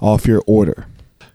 [0.00, 0.86] off your order.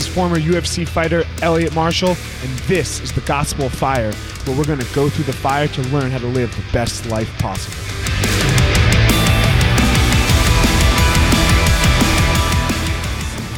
[0.00, 4.12] is former UFC fighter Elliot Marshall, and this is the Gospel of Fire,
[4.44, 7.04] where we're going to go through the fire to learn how to live the best
[7.06, 7.76] life possible.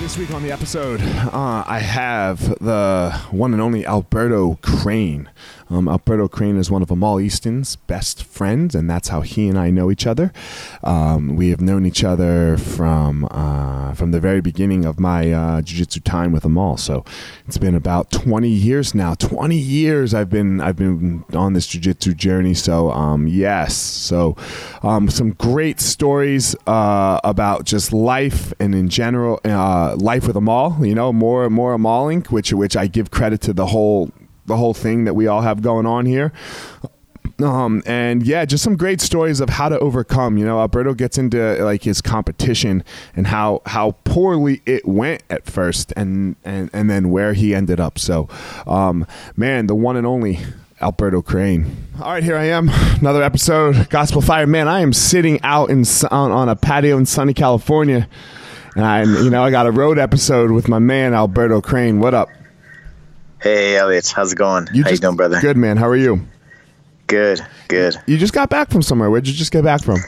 [0.01, 5.31] This week on the episode, uh, I have the one and only Alberto Crane.
[5.73, 9.59] Um, Alberto Crane is one of Amal Easton's best friends, and that's how he and
[9.59, 10.31] I know each other.
[10.85, 15.63] Um, we have known each other from uh, from the very beginning of my uh,
[15.63, 16.77] jiu-jitsu time with Amal.
[16.77, 17.07] So
[17.49, 19.15] it's been about 20 years now.
[19.15, 22.53] 20 years I've been I've been on this jiu-jitsu journey.
[22.53, 24.37] So um, yes, so
[24.83, 30.85] um, some great stories uh, about just life and in general uh, life with Amal.
[30.85, 34.11] You know, more more Amaling, which which I give credit to the whole
[34.47, 36.33] the whole thing that we all have going on here.
[37.43, 40.39] Um, and yeah, just some great stories of how to overcome.
[40.39, 42.85] You know, Alberto gets into like his competition
[43.17, 47.81] and how how poorly it went at first, and and and then where he ended
[47.81, 47.99] up.
[47.99, 48.29] So,
[48.67, 49.07] um,
[49.37, 50.41] man, the one and only
[50.81, 51.77] Alberto Crane.
[52.01, 52.69] All right, here I am,
[53.01, 54.47] another episode, Gospel Fire.
[54.47, 58.09] Man, I am sitting out in on, on a patio in sunny California,
[58.77, 61.99] and I, you know, I got a road episode with my man Alberto Crane.
[62.01, 62.29] What up?
[63.43, 64.13] Hey, Elliot.
[64.15, 64.69] How's it going?
[64.73, 65.41] You How just, you doing, brother?
[65.41, 65.77] Good, man.
[65.77, 66.29] How are you?
[67.09, 67.97] Good, good.
[68.07, 69.11] You just got back from somewhere.
[69.11, 69.99] Where'd you just get back from?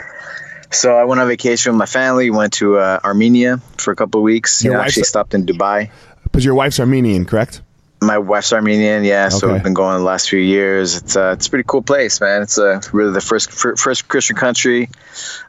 [0.70, 2.30] So I went on vacation with my family.
[2.30, 4.62] Went to uh, Armenia for a couple of weeks.
[4.62, 5.90] You know, actually stopped in Dubai.
[6.22, 7.60] Because your wife's Armenian, correct?
[8.00, 9.30] My wife's Armenian, yeah.
[9.30, 9.54] So okay.
[9.54, 10.96] we've been going the last few years.
[10.96, 12.42] It's uh, it's a pretty cool place, man.
[12.42, 14.90] It's uh, really the first first Christian country.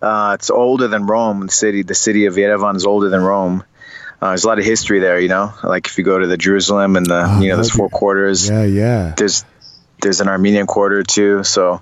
[0.02, 1.46] Uh, it's older than Rome.
[1.46, 3.64] The city, the city of Yerevan, is older than Rome.
[4.22, 5.54] Uh, there's a lot of history there, you know.
[5.64, 8.50] Like if you go to the Jerusalem and the oh, you know there's four quarters.
[8.50, 9.14] Yeah, yeah.
[9.18, 9.46] There's
[10.02, 11.82] there's an Armenian quarter too, so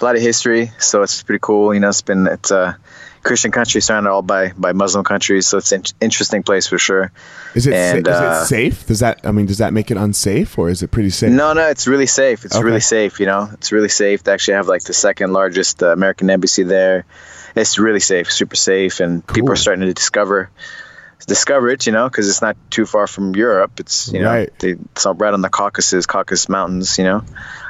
[0.00, 0.70] a lot of history.
[0.78, 1.74] So it's pretty cool.
[1.74, 2.78] You know, it's been it's a
[3.22, 7.12] Christian country surrounded all by by Muslim countries, so it's an interesting place for sure.
[7.54, 8.86] Is it and, is uh, it safe?
[8.86, 11.32] Does that I mean does that make it unsafe or is it pretty safe?
[11.32, 12.44] No, no, it's really safe.
[12.44, 12.64] It's okay.
[12.64, 13.20] really safe.
[13.20, 14.22] You know, it's really safe.
[14.22, 17.04] They actually have like the second largest uh, American embassy there.
[17.56, 19.34] It's really safe, super safe, and cool.
[19.34, 20.50] people are starting to discover
[21.26, 23.80] discover it, you know, because it's not too far from Europe.
[23.80, 24.58] It's you know, right.
[24.58, 27.24] they, it's all right on the Caucasus, Caucasus Mountains, you know,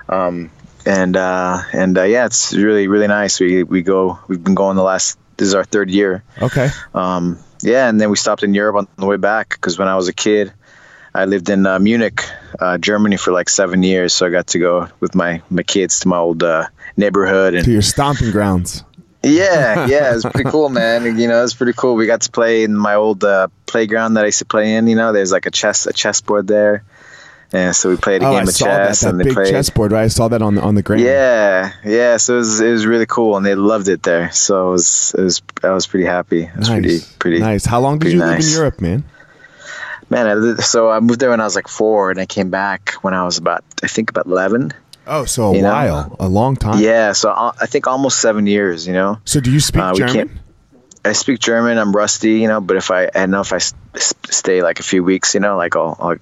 [0.08, 0.50] um,
[0.84, 3.40] and uh, and uh, yeah, it's really really nice.
[3.40, 5.18] We we go, we've been going the last.
[5.36, 6.24] This is our third year.
[6.40, 6.70] Okay.
[6.94, 9.96] Um, yeah, and then we stopped in Europe on the way back because when I
[9.96, 10.52] was a kid,
[11.14, 12.22] I lived in uh, Munich,
[12.58, 14.14] uh, Germany for like seven years.
[14.14, 17.64] So I got to go with my my kids to my old uh, neighborhood and
[17.64, 18.84] to your stomping grounds.
[19.26, 21.18] Yeah, yeah, it was pretty cool, man.
[21.18, 21.94] You know, it was pretty cool.
[21.94, 24.86] We got to play in my old uh, playground that I used to play in.
[24.86, 26.84] You know, there's like a chess a chessboard there,
[27.52, 29.00] and so we played a oh, game I of chess.
[29.00, 29.92] That, that and big they played chessboard.
[29.92, 30.04] Right?
[30.04, 31.02] I saw that on the on the ground.
[31.02, 32.16] Yeah, yeah.
[32.18, 34.30] So it was it was really cool, and they loved it there.
[34.32, 36.44] So it was it was I was pretty happy.
[36.44, 36.80] It was nice.
[36.80, 37.64] pretty pretty nice.
[37.64, 38.44] How long did you nice.
[38.44, 39.04] live in Europe, man?
[40.08, 42.92] Man, I, so I moved there when I was like four, and I came back
[43.02, 44.72] when I was about I think about eleven.
[45.06, 46.16] Oh, so a while, know?
[46.20, 46.82] a long time.
[46.82, 48.86] Yeah, so I think almost seven years.
[48.86, 49.20] You know.
[49.24, 50.40] So do you speak uh, German?
[51.04, 51.78] I speak German.
[51.78, 52.60] I'm rusty, you know.
[52.60, 53.58] But if I, I know if I
[53.98, 56.16] stay like a few weeks, you know, like I'll, I'll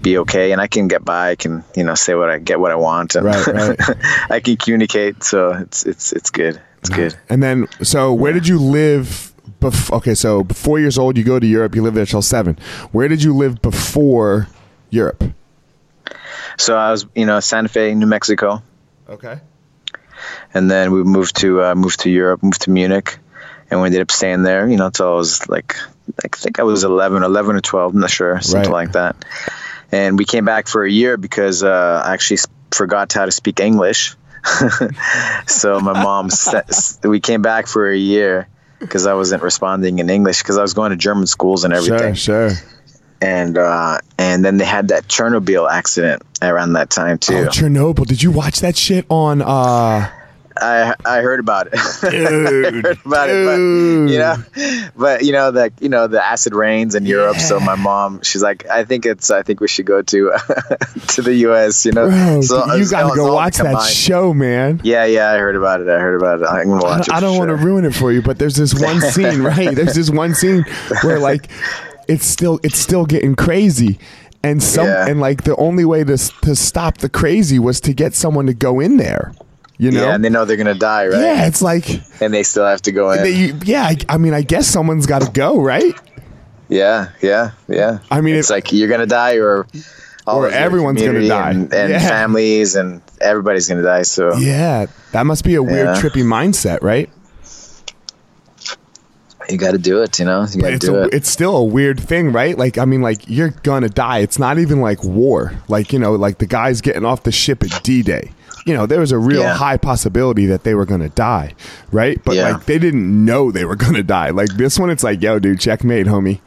[0.00, 1.30] be okay, and I can get by.
[1.30, 3.80] I can, you know, say what I get, what I want, and right, right.
[4.30, 5.24] I can communicate.
[5.24, 6.60] So it's it's it's good.
[6.78, 7.16] It's good.
[7.28, 9.32] And then, so where did you live?
[9.60, 11.74] Bef- okay, so four years old, you go to Europe.
[11.74, 12.58] You live there till seven.
[12.92, 14.48] Where did you live before
[14.90, 15.24] Europe?
[16.56, 18.62] So I was, you know, Santa Fe, New Mexico.
[19.08, 19.40] Okay.
[20.54, 23.18] And then we moved to uh, moved to Europe, moved to Munich,
[23.70, 25.76] and we ended up staying there, you know, until I was like,
[26.24, 28.86] I think I was 11, 11 or 12, I'm not sure, something right.
[28.86, 29.24] like that.
[29.92, 32.38] And we came back for a year because uh, I actually
[32.70, 34.16] forgot how to speak English.
[35.46, 36.30] so my mom,
[37.04, 38.48] we came back for a year
[38.78, 42.14] because I wasn't responding in English because I was going to German schools and everything.
[42.14, 42.75] Sure, sure
[43.20, 47.34] and uh, and then they had that Chernobyl accident around that time too.
[47.34, 48.06] Oh, Chernobyl!
[48.06, 49.42] Did you watch that shit on?
[49.42, 50.10] Uh,
[50.58, 51.72] I I heard about it.
[52.00, 54.36] Dude, heard about it, but you know,
[54.96, 57.36] but you know that you know the acid rains in Europe.
[57.36, 60.32] So my mom, she's like, I think it's, I think we should go to
[61.08, 61.84] to the U.S.
[61.84, 64.80] You know, Bro, so you gotta go watch that show, man.
[64.82, 65.88] Yeah, yeah, I heard about it.
[65.88, 66.46] I heard about it.
[66.46, 67.14] I'm gonna watch it.
[67.14, 69.74] I don't want to ruin it for you, but there's this one scene, right?
[69.74, 70.64] There's this one scene
[71.02, 71.50] where like
[72.08, 73.98] it's still it's still getting crazy.
[74.42, 75.08] And some Yeah.
[75.08, 78.54] and like the only way to to stop the crazy was to get someone to
[78.54, 79.32] go in there.
[79.78, 80.06] You know?
[80.06, 81.20] Yeah, and they know they're gonna die, right?
[81.20, 81.88] Yeah, it's like
[82.22, 83.22] And they still have to go in.
[83.22, 85.94] they, yeah, I, I mean, I guess someone's got to go, right?
[86.68, 87.98] yeah, yeah, yeah.
[88.10, 89.66] I mean, it's it- like you're gonna die, or
[90.26, 91.50] Or everyone's gonna die.
[91.50, 91.98] and, and Yeah.
[92.08, 94.02] families, and everybody's gonna die.
[94.02, 97.10] So Yeah, that must be a weird, trippy mindset, right?
[99.50, 100.18] You got to do it.
[100.18, 101.14] You know, you got to it's do a, it.
[101.14, 102.56] it's still a weird thing, right?
[102.56, 104.18] Like, I mean, like you're gonna die.
[104.18, 105.52] It's not even like war.
[105.68, 108.32] Like, you know, like the guys getting off the ship at D-Day.
[108.64, 109.54] You know, there was a real Yeah.
[109.54, 111.54] high possibility that they were gonna die,
[111.92, 112.20] right?
[112.24, 112.50] But Yeah.
[112.52, 114.30] like they didn't know they were gonna die.
[114.30, 116.40] Like this one, it's like, yo, dude, checkmate, homie.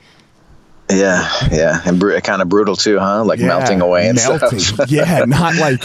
[0.92, 3.24] Yeah, yeah, and br- kind of brutal too, huh?
[3.24, 4.58] Like Yeah, melting away and melting.
[4.58, 4.90] stuff.
[4.90, 5.84] yeah, not like,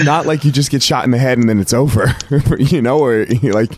[0.00, 2.14] not like you just get shot in the head and then it's over.
[2.58, 3.72] you know, or like,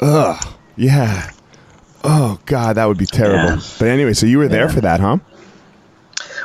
[0.00, 0.42] ugh,
[0.76, 1.30] yeah.
[2.02, 3.56] Oh God, that would be terrible.
[3.56, 3.60] Yeah.
[3.78, 4.72] But anyway, so you were there Yeah.
[4.74, 5.18] for that, huh?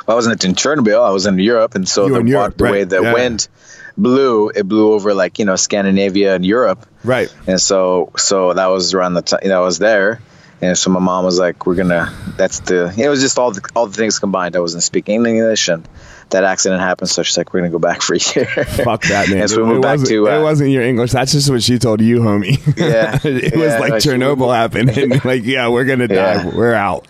[0.06, 1.02] Well, I wasn't in Chernobyl.
[1.04, 3.12] I was in Europe, and so the, Europe, the way right, the yeah.
[3.12, 3.48] wind
[3.96, 7.32] blew, it blew over like you know Scandinavia and Europe, Right.
[7.46, 10.20] and so so that was around the time you know I was there,
[10.60, 12.92] and so my mom was like, "We're gonna." That's the.
[12.96, 14.56] It was just all the all the things combined.
[14.56, 15.86] I wasn't speaking English, and
[16.30, 17.10] that accident happened.
[17.10, 19.42] So she's like, "We're gonna go back for a year." Fuck that, man.
[19.42, 21.12] And so we it, moved back wasn't, it Uh, wasn't your English.
[21.12, 22.56] That's just what she told you, homie.
[22.76, 23.18] Yeah.
[23.24, 24.96] it was like no, Chernobyl happened.
[24.96, 26.14] And like, yeah, we're going to die.
[26.44, 26.54] Yeah.
[26.54, 27.06] We're out.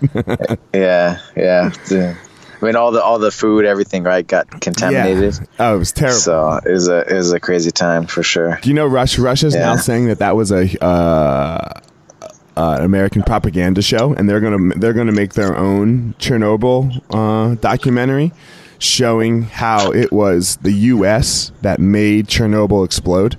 [0.74, 1.70] yeah, yeah.
[2.60, 5.34] I mean, all the all the food, everything, right, got contaminated.
[5.34, 5.46] Yeah.
[5.58, 6.18] Oh, it was terrible.
[6.18, 8.58] So it was a it was a crazy time for sure.
[8.62, 9.20] Do you know Russia?
[9.20, 11.80] Russia's now saying that that was a uh,
[12.56, 18.32] uh, American propaganda show, and they're gonna they're gonna make their own Chernobyl uh, documentary,
[18.78, 21.52] showing how it was the U.S.
[21.62, 23.38] that made Chernobyl explode.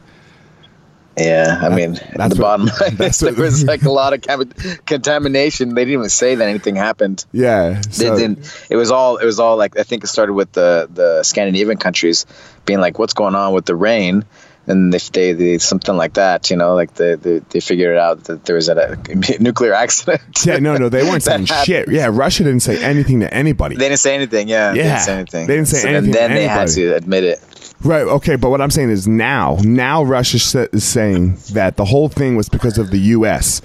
[1.19, 4.21] Yeah, I mean, that's the what- bottom line that's there was like a lot of
[4.85, 5.73] contamination.
[5.73, 7.25] They didn't even say that anything happened.
[7.31, 8.39] Yeah, They didn't.
[8.69, 9.17] It was all.
[9.17, 12.27] It was all like I think it started with the the Scandinavian countries
[12.65, 14.25] being like, "What's going on with the rain?"
[14.67, 18.25] And if they, they something like that, you know, like they they, they figured out
[18.25, 20.21] that there was a, a nuclear accident.
[20.45, 21.65] Yeah, no, no, they weren't saying happened.
[21.65, 21.89] shit.
[21.89, 23.75] Yeah, Russia didn't say anything to anybody.
[23.77, 24.49] They didn't say anything.
[24.49, 25.47] Yeah, they Yeah, didn't say anything.
[25.47, 27.39] they didn't say So anything Then they had to admit it.
[27.83, 28.03] Right.
[28.03, 28.35] Okay.
[28.35, 32.49] But what I'm saying is now, now Russia is saying that the whole thing was
[32.49, 33.61] because of the U.S.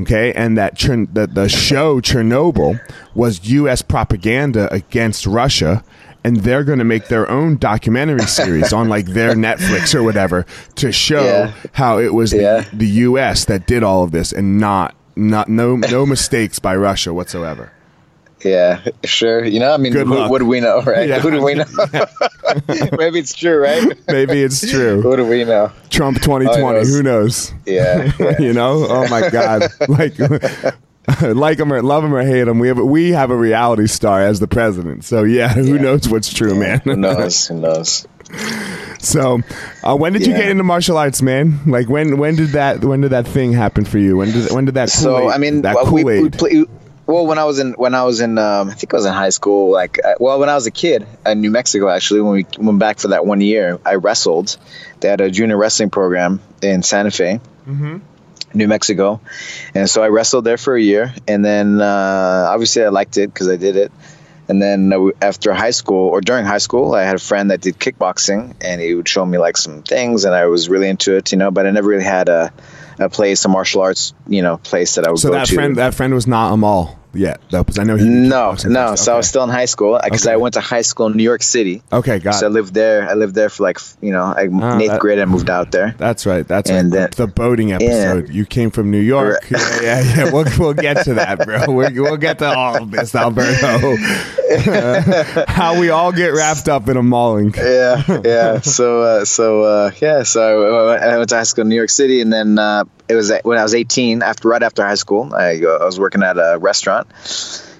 [0.00, 2.80] Okay, and that Chern- the, the show Chernobyl
[3.16, 3.82] was U.S.
[3.82, 5.82] propaganda against Russia,
[6.24, 10.44] and they're going to make their own documentary series on like their Netflix or whatever
[10.76, 11.52] to show Yeah.
[11.72, 12.64] how it was the, Yeah.
[12.72, 13.44] the U.S.
[13.46, 17.72] that did all of this and not not no no mistakes by Russia whatsoever.
[18.44, 19.44] Yeah, sure.
[19.44, 21.08] You know, I mean, who, what do we know, right?
[21.08, 21.18] Yeah.
[21.18, 21.64] Who do we know?
[22.96, 23.98] Maybe it's true, right?
[24.06, 25.02] Maybe it's true.
[25.02, 25.72] Who do we know?
[25.90, 26.62] Trump 2020.
[26.78, 26.88] knows?
[26.94, 27.52] Who knows?
[27.66, 28.12] Yeah.
[28.20, 28.38] yeah.
[28.40, 30.14] you know oh my god like
[31.22, 34.20] like him or love him or hate him we have we have a reality star
[34.22, 35.80] as the president so yeah who Yeah.
[35.82, 37.46] knows what's true man Who knows?
[37.48, 38.06] Who knows?
[38.98, 39.40] so
[39.82, 43.00] uh, when did you get into martial arts man like when when did that when
[43.00, 45.74] did that thing happen for you when did when did that So I mean, that
[45.76, 46.64] well, we, we Kool-Aid play,
[47.06, 49.14] well when I was in when I was in um, I think I was in
[49.14, 49.70] high school.
[49.70, 52.78] Like, uh, well, when I was a kid in New Mexico, actually, when we went
[52.78, 54.58] back for that one year, I wrestled.
[55.00, 57.40] They had a junior wrestling program in Santa Fe.
[58.54, 59.20] New Mexico,
[59.74, 63.32] and so I wrestled there for a year, and then uh, obviously I liked it
[63.32, 63.92] because I did it.
[64.48, 67.60] And then uh, after high school or during high school, I had a friend that
[67.60, 71.16] did kickboxing, and he would show me like some things, and I was really into
[71.16, 71.50] it, you know.
[71.50, 72.52] But I never really had a,
[72.98, 75.54] a place, a martial arts, you know, place that I would so go that to.
[75.54, 77.78] friend that friend was not Amal yet that was.
[77.78, 78.94] I know he no, kickboxing no.
[78.96, 80.32] So I was still in high school because Okay.
[80.32, 81.82] I went to high school in New York City.
[81.92, 83.08] okay got So I lived there.
[83.08, 85.18] I lived there for like you know, I, Ah, eighth that- grade.
[85.18, 85.94] I moved out there.
[85.98, 86.46] that's right.
[86.46, 87.10] That's And right.
[87.10, 88.28] then- the boating episode.
[88.30, 89.48] You came from New York.
[89.50, 90.32] Yeah, yeah, yeah.
[90.32, 91.64] We'll, we'll get to that, bro.
[91.68, 93.96] We're, we'll get to all of this, Alberto.
[95.48, 97.54] How we all get wrapped up in a mauling.
[97.56, 98.60] yeah, yeah.
[98.60, 100.22] So, uh, so uh, yeah.
[100.22, 103.14] So I, I went to high school in New York City, and then uh, it
[103.14, 104.22] was when I was 18.
[104.22, 107.08] After right after high school, I, I was working at a restaurant,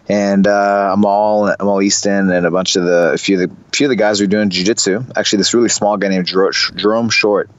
[0.09, 3.57] and uh, I'm all Amal Easton, and a bunch of the a few of the
[3.77, 5.13] few of the guys were doing jujitsu.
[5.17, 7.51] Actually, this really small guy named Jerome, Jerome Short.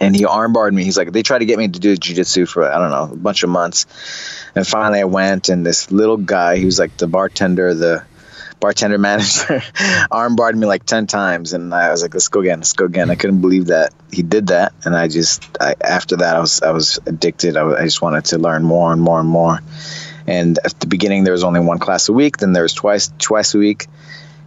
[0.00, 0.82] And he armbarred me.
[0.82, 3.16] He's like, they tried to get me to do jujitsu for I don't know a
[3.16, 3.86] bunch of months,
[4.56, 5.48] and finally I went.
[5.48, 8.04] And this little guy, he was like the bartender, the
[8.62, 9.60] bartender manager
[10.10, 13.10] armbarred me like 10 times and i was like let's go again let's go again.
[13.10, 16.62] I couldn't believe that he did that and i just I, after that i was
[16.62, 17.56] i was addicted.
[17.56, 19.58] I, I just wanted to learn more and more and more.
[20.26, 23.12] And at the beginning there was only one class a week then there was twice
[23.18, 23.88] twice a week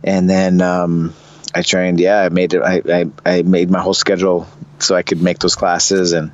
[0.01, 1.13] and then um,
[1.53, 4.48] i trained yeah i made it I, I, I made my whole schedule
[4.79, 6.31] so i could make those classes and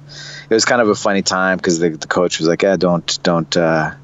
[0.50, 3.19] it was kind of a funny time because the, the coach was like yeah don't
[3.23, 3.95] don't uh,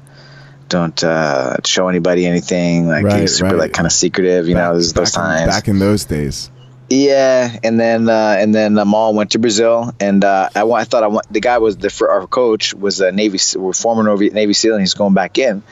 [0.68, 2.88] don't uh, show anybody anything.
[2.88, 3.58] Like right, super right.
[3.58, 5.42] like kind of secretive, you back, know, those, those times.
[5.42, 6.50] In, back in those days.
[6.90, 11.02] Yeah, and then uh, and then Amal went to Brazil, and uh, I, I thought
[11.02, 14.74] I want the guy was the our coach was a Navy we're former Navy SEAL,
[14.74, 15.62] and he's going back in.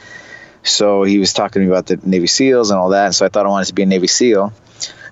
[0.61, 3.15] So he was talking to me about the Navy SEALs and all that.
[3.15, 4.53] So I thought I wanted to be a Navy SEAL.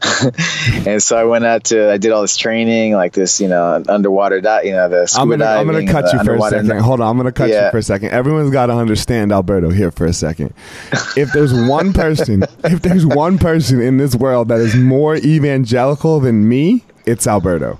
[0.87, 3.83] and so I went out to I did all this training like this you know
[3.87, 5.75] underwater you know the scuba I'm gonna, diving.
[5.75, 6.79] I'm gonna cut you for a second.
[6.79, 7.65] Hold on, I'm gonna cut yeah.
[7.65, 8.09] you for a second.
[8.11, 10.53] Everyone's got to understand Alberto here for a second.
[11.17, 16.19] If there's one person, if there's one person in this world that is more evangelical
[16.19, 17.79] than me, it's Alberto.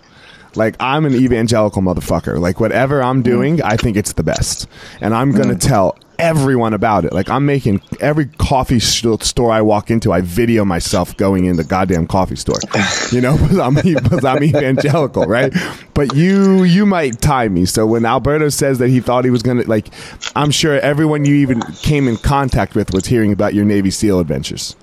[0.56, 2.40] Like I'm an evangelical motherfucker.
[2.40, 4.68] Like whatever I'm doing, I think it's the best,
[5.02, 5.60] and I'm gonna mm.
[5.60, 7.14] tell everyone about it.
[7.14, 11.64] Like I'm making every coffee store I walk into, I video myself going in the
[11.64, 12.60] goddamn coffee store.
[13.12, 15.54] You know, because I'm, because I'm evangelical, right?
[15.94, 17.66] But you you might tie me.
[17.66, 19.88] So when Alberto says that he thought he was gonna like,
[20.36, 24.20] I'm sure everyone you even came in contact with was hearing about your Navy SEAL
[24.20, 24.76] adventures.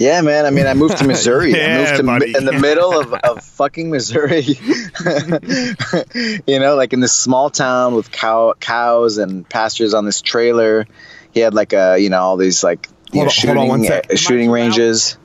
[0.00, 0.46] Yeah, man.
[0.46, 1.52] I mean, I moved to Missouri.
[1.52, 2.34] yeah, I moved to buddy.
[2.34, 4.40] in the middle of, of fucking Missouri.
[6.46, 10.86] you know, like in this small town with cow cows and pastures on this trailer.
[11.32, 15.18] He had like a, you know, all these like you know, shooting uh, shooting ranges.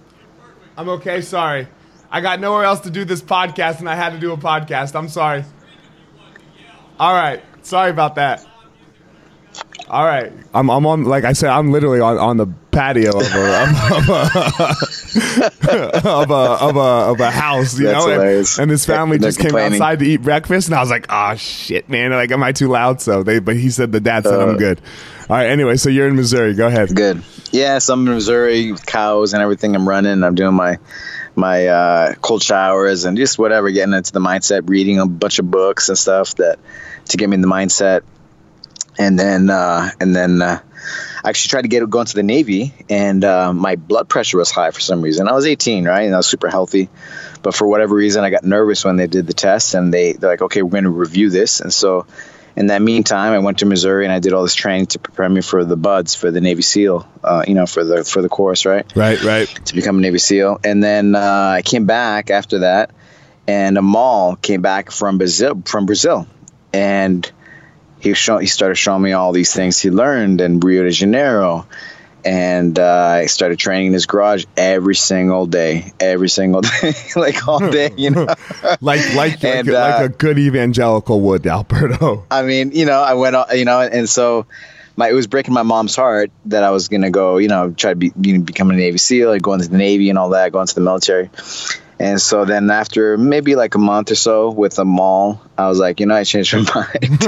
[0.76, 1.22] I'm okay.
[1.22, 1.70] Sorry,
[2.12, 4.94] I got nowhere else to do this podcast, and I had to do a podcast.
[4.94, 5.46] I'm sorry.
[7.00, 8.46] All right, sorry about that.
[9.88, 11.04] All right, I'm, I'm on.
[11.04, 13.64] Like I said, I'm literally on, on the patio of a
[13.94, 14.22] of a,
[16.10, 18.12] of a, of a, of a house, you That's know.
[18.12, 21.36] And, and, his family just came outside to eat breakfast, and I was like, "Oh
[21.36, 22.10] shit, man!
[22.12, 24.58] Like, am I too loud?" So they, but he said the dad said uh, I'm
[24.58, 24.82] good.
[25.30, 25.46] All right.
[25.48, 26.56] Anyway, so you're in Missouri.
[26.56, 26.96] Go ahead.
[26.96, 27.22] Good.
[27.52, 29.76] Yeah, so I'm in Missouri with cows and everything.
[29.76, 30.24] I'm running.
[30.24, 30.80] I'm doing my
[31.36, 35.52] my uh, cold showers and just whatever, getting into the mindset, reading a bunch of
[35.52, 36.58] books and stuff that
[37.10, 38.02] to get me in the mindset
[38.98, 40.60] and then uh, and then uh,
[41.24, 44.52] I actually tried to get go into the Navy, and uh, my blood pressure was
[44.52, 45.28] high for some reason.
[45.28, 46.90] I was 18, right, and I was super healthy,
[47.42, 50.30] but for whatever reason, I got nervous when they did the test, and they they're
[50.30, 52.06] like, okay, we're going to review this, and so.
[52.58, 55.28] In that meantime, I went to Missouri and I did all this training to prepare
[55.28, 58.30] me for the BUD/S for the Navy SEAL, uh, you know, for the for the
[58.30, 58.90] course, right?
[58.96, 59.46] Right, right.
[59.66, 62.92] To become a Navy SEAL, and then uh, I came back after that,
[63.46, 66.28] and a Amal came back from Brazil, from Brazil,
[66.72, 67.30] and
[68.00, 71.68] he show, he started showing me all these things he learned in Rio de Janeiro,
[72.24, 77.48] and uh, I started training in his garage every single day, every single day, like
[77.48, 78.26] all day, you know,
[78.82, 82.26] like like and, like, uh, like, a good evangelical would, Alberto.
[82.32, 84.46] I mean, you know, I went, you know, and so.
[84.98, 87.92] My, it was breaking my mom's heart that I was gonna go, you know, try
[87.92, 90.30] to be, you know, become a Navy SEAL, like go into the Navy and all
[90.30, 91.30] that, go into the military.
[91.98, 96.02] And so then after maybe like a month or so with Amal, I was like,
[96.02, 97.18] you know, I changed my mind.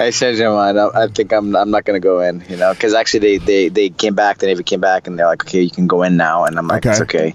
[0.00, 0.78] I changed my mind.
[0.78, 3.68] I, I, think I'm I'm not gonna go in, you know, because actually they, they
[3.68, 6.16] they came back, the Navy came back, and they're like, okay, you can go in
[6.16, 6.90] now, and I'm like, okay.
[6.90, 7.34] it's okay.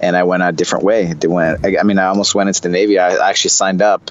[0.00, 1.12] And I went a different way.
[1.14, 1.64] They went.
[1.64, 2.98] I, I mean, I almost went into the Navy.
[2.98, 4.10] I actually signed up,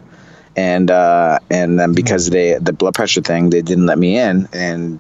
[0.56, 4.50] and uh, and then because they the blood pressure thing, they didn't let me in,
[4.52, 5.00] and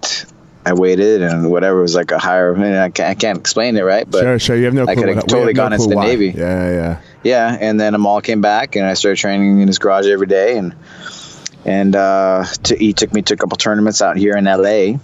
[0.67, 2.53] I waited and whatever was like a higher.
[2.53, 4.55] I, can't, I can't explain it right, but sure, sure.
[4.57, 4.85] You have no.
[4.85, 6.07] I could have totally gone no into the why.
[6.07, 6.33] Navy.
[6.35, 7.57] Yeah, yeah, yeah.
[7.57, 10.75] And then Amal came back, and I started training in his garage every day, and
[11.63, 14.99] and uh, to, he took me to a couple tournaments out here in LA.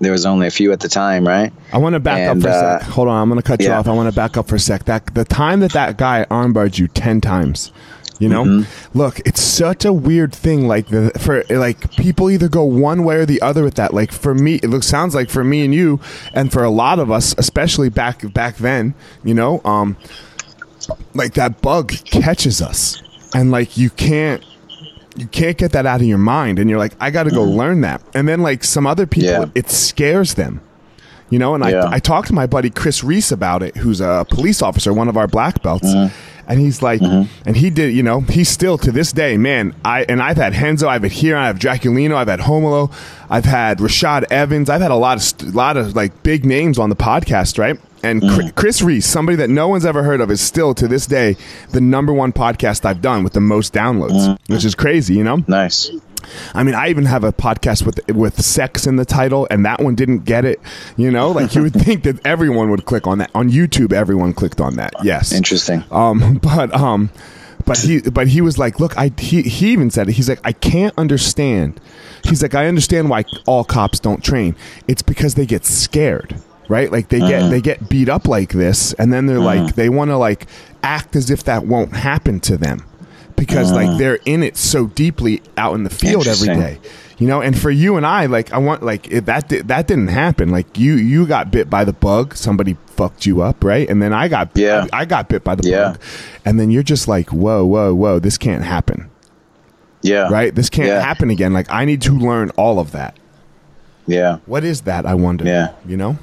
[0.00, 1.52] There was only a few at the time, right?
[1.72, 2.90] I want to back and, up for uh, a sec.
[2.90, 3.68] Hold on, I'm going to cut yeah.
[3.68, 3.86] you off.
[3.86, 4.86] I want to back up for a sec.
[4.86, 7.70] That the time that that guy armbarred you ten times
[8.18, 8.98] you know, mm-hmm.
[8.98, 10.66] look, it's such a weird thing.
[10.66, 13.94] Like the for like people either go one way or the other with that.
[13.94, 16.00] Like for me, it looks sounds like for me and you,
[16.34, 19.96] and for a lot of us, especially back back then, you know, um,
[21.14, 23.00] like that bug catches us,
[23.34, 24.44] and like you can't
[25.16, 27.58] you can't get that out of your mind and you're like i gotta go mm-hmm.
[27.58, 29.46] learn that and then like some other people yeah.
[29.56, 30.60] it scares them
[31.28, 31.86] you know and yeah.
[31.86, 35.08] I, I talked to my buddy chris reese about it who's a police officer one
[35.08, 36.14] of our black belts mm-hmm
[36.48, 37.30] and he's like, mm-hmm.
[37.46, 39.74] and he did, you know, he's still to this day, man.
[39.84, 42.90] I and I've had Renzo, I've had here, I have Draculino, I've had Romulo,
[43.28, 46.78] I've had Rashad Evans, I've had a lot of st- lot of like big names
[46.78, 47.78] on the podcast, right?
[48.02, 48.48] And mm-hmm.
[48.50, 51.36] Chris Reese, somebody that no one's ever heard of, is still to this day
[51.70, 54.52] the number one podcast I've done with the most downloads, mm-hmm.
[54.52, 55.44] which is crazy, you know.
[55.46, 55.90] Nice.
[56.54, 59.80] I mean, I even have a podcast with with sex in the title, and that
[59.80, 60.60] one didn't get it.
[60.96, 63.92] You know, like you would think that everyone would click on that on YouTube.
[63.92, 64.92] Everyone clicked on that.
[65.02, 65.84] Yes, interesting.
[65.90, 67.10] Um, but um,
[67.64, 70.12] but he but he was like, look, I he he even said it.
[70.12, 71.80] He's like, I can't understand.
[72.24, 74.56] He's like, I understand why all cops don't train.
[74.88, 76.92] It's because they get scared right?
[76.92, 77.48] Like they get uh-huh.
[77.48, 79.64] they get beat up like this, and then they're uh-huh.
[79.64, 80.46] like they want to like
[80.82, 82.84] act as if that won't happen to them
[83.38, 83.86] because uh-huh.
[83.86, 86.78] like they're in it so deeply out in the field every day.
[87.18, 90.08] You know, and for you and I, like I want like it, that that didn't
[90.08, 90.50] happen.
[90.50, 93.88] Like you you got bit by the bug, somebody fucked you up, right?
[93.88, 94.86] And then I got yeah.
[94.92, 95.92] I, I got bit by the yeah.
[95.92, 96.00] bug,
[96.44, 99.10] and then you're just like, whoa, whoa, whoa, this can't happen.
[100.02, 100.28] Yeah.
[100.28, 100.54] Right.
[100.54, 101.00] This can't yeah.
[101.00, 101.52] happen again.
[101.52, 103.18] Like I need to learn all of that.
[104.06, 104.38] Yeah.
[104.46, 105.04] What is that?
[105.04, 105.44] I wonder.
[105.44, 105.74] Yeah.
[105.86, 106.18] You know.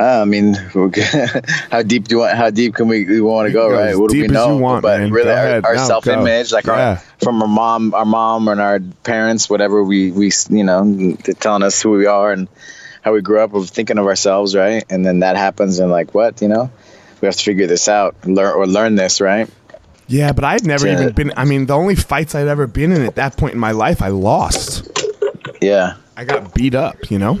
[0.00, 0.54] Uh, I mean,
[1.70, 2.34] how deep do you want?
[2.34, 3.70] How deep can we, we want to go?
[3.70, 3.94] Right?
[3.94, 4.56] What do we know?
[4.56, 5.10] Want, but man.
[5.10, 6.56] really, our, our no, self-image, go.
[6.56, 6.72] like yeah.
[6.72, 11.62] our, from our mom, our mom, and our parents, whatever we we you know, telling
[11.62, 12.48] us who we are and
[13.02, 14.84] how we grew up of thinking of ourselves, right?
[14.88, 16.70] And then that happens, and like, what you know,
[17.20, 19.50] we have to figure this out, learn or learn this, right?
[20.06, 21.34] Yeah, but I'd never even been.
[21.36, 24.00] I mean, the only fights I'd ever been in at that point in my life,
[24.00, 24.88] I lost.
[25.60, 27.10] Yeah, I got beat up.
[27.10, 27.38] You know.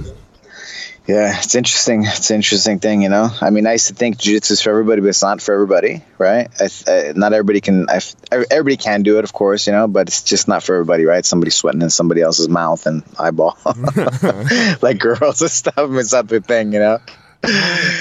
[1.06, 2.04] Yeah, it's interesting.
[2.04, 3.28] It's an interesting thing, you know.
[3.40, 6.04] I mean, I used to think jiu-jitsu is for everybody, but it's not for everybody,
[6.18, 6.48] right?
[6.60, 7.88] I, I, not everybody can.
[7.88, 11.04] I, everybody can do it, of course, you know, but it's just not for everybody,
[11.06, 11.24] right?
[11.24, 13.58] Somebody sweating in somebody else's mouth and eyeball,
[14.82, 15.74] like girls and stuff.
[15.78, 16.98] It's not the thing, you know.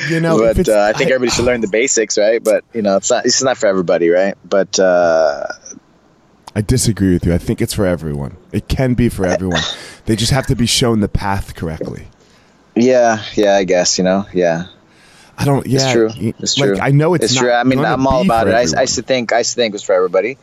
[0.09, 2.43] You know, but uh, I think everybody should learn the basics, right?
[2.43, 3.25] But you know, it's not.
[3.25, 4.35] It's not for everybody, right?
[4.43, 5.47] But uh,
[6.53, 7.33] I disagree with you.
[7.33, 8.35] I think it's for everyone.
[8.51, 9.61] It can be for everyone.
[10.05, 12.07] they just have to be shown the path correctly.
[12.79, 14.65] Yeah, yeah, I guess you know, yeah.
[15.37, 15.65] I don't.
[15.65, 16.33] Yeah, it's true.
[16.39, 16.73] It's true.
[16.73, 17.51] Like, I know it's, it's true.
[17.51, 18.53] I mean, I'm all about it.
[18.53, 20.37] I, I used to think I used to think it was for everybody,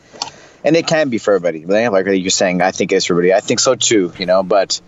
[0.63, 1.65] and it can be for everybody.
[1.65, 3.33] Like you're saying, I think it's for everybody.
[3.33, 4.11] I think so too.
[4.17, 4.81] You know, but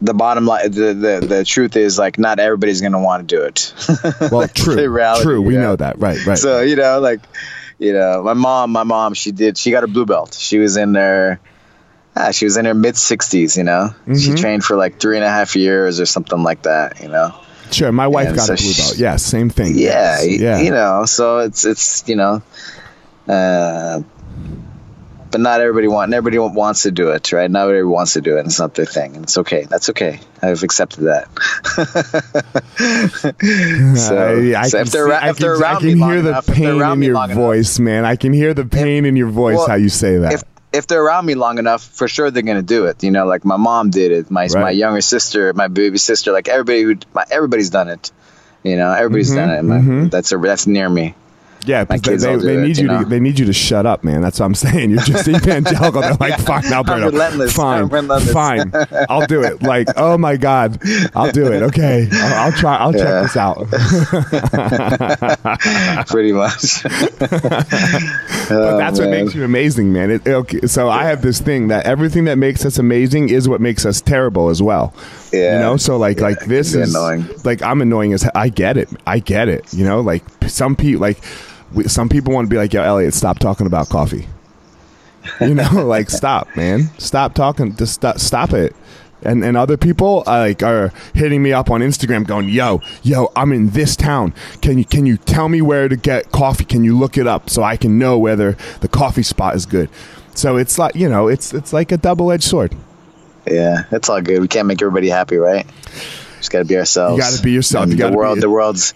[0.00, 3.42] the bottom line, the the, the truth is like not everybody's gonna want to do
[3.42, 3.74] it.
[4.32, 4.88] well, true.
[4.88, 5.42] reality, true.
[5.42, 5.60] We know?
[5.60, 5.98] know that.
[5.98, 6.24] Right.
[6.24, 6.38] Right.
[6.38, 7.20] So you know, like
[7.78, 9.58] you know, my mom, my mom, she did.
[9.58, 10.34] She got a blue belt.
[10.34, 11.40] She was in there
[12.18, 13.90] yeah, she was in her mid 60s, you know.
[13.90, 14.16] Mm-hmm.
[14.16, 17.34] She trained for like three and a half years or something like that, you know.
[17.70, 18.98] Sure, my wife and got so a blue belt.
[18.98, 19.76] Yeah, same thing.
[19.76, 20.60] Yeah, yeah.
[20.60, 22.42] You know, so it's it's you know,
[23.28, 24.00] uh,
[25.30, 27.50] but not everybody want everybody wants to do it, right?
[27.50, 28.40] Not everybody wants to do it.
[28.40, 29.64] And it's not their thing, and it's okay.
[29.64, 30.18] That's okay.
[30.40, 31.28] I've accepted that.
[33.98, 34.18] so,
[34.56, 37.02] I, I so if they're, see, if they're around I can hear the pain in
[37.02, 38.06] your voice, enough, man.
[38.06, 40.32] I can hear the pain if, in your voice well, how you say that.
[40.32, 43.02] If, if they're around me long enough, for sure they're gonna do it.
[43.02, 44.54] You know, like my mom did it, my right.
[44.54, 48.12] my younger sister, my baby sister, like everybody who, my, everybody's done it.
[48.62, 49.62] You know, everybody's mm-hmm, done it.
[49.62, 50.08] My, mm-hmm.
[50.08, 51.14] That's a, that's near me.
[51.64, 53.02] Yeah, they, they, they it, need you, you know?
[53.02, 54.22] to they need you to shut up, man.
[54.22, 54.90] That's what I'm saying.
[54.90, 56.00] You're just evangelical.
[56.00, 57.10] They're like, fine, Alberto,
[57.48, 57.88] fine,
[58.20, 58.72] fine,
[59.08, 59.62] I'll do it.
[59.62, 60.80] Like, oh my god,
[61.14, 61.62] I'll do it.
[61.64, 62.76] Okay, I'll, I'll try.
[62.76, 63.04] I'll yeah.
[63.04, 63.68] check this out.
[66.08, 66.82] Pretty much.
[67.18, 67.66] but
[68.50, 70.10] oh, that's what makes you amazing, man.
[70.10, 73.60] It, okay, so I have this thing that everything that makes us amazing is what
[73.60, 74.94] makes us terrible as well.
[75.32, 75.54] Yeah.
[75.54, 77.28] You know, so like yeah, like this is annoying.
[77.44, 78.88] like I'm annoying as I get it.
[79.06, 79.72] I get it.
[79.72, 81.18] You know, like some people like
[81.72, 84.26] we, some people want to be like, "Yo, Elliot, stop talking about coffee."
[85.40, 86.90] You know, like stop, man.
[86.98, 87.76] Stop talking.
[87.76, 88.74] Just stop, stop it.
[89.22, 93.32] And and other people uh, like are hitting me up on Instagram, going, "Yo, yo,
[93.34, 94.32] I'm in this town.
[94.62, 96.64] Can you can you tell me where to get coffee?
[96.64, 99.90] Can you look it up so I can know whether the coffee spot is good?"
[100.34, 102.76] So it's like you know, it's it's like a double edged sword.
[103.44, 104.40] Yeah, it's all good.
[104.40, 105.66] We can't make everybody happy, right?
[106.38, 107.16] Just got to be ourselves.
[107.16, 107.88] You got to be yourself.
[107.88, 108.94] You the world, be, the world's,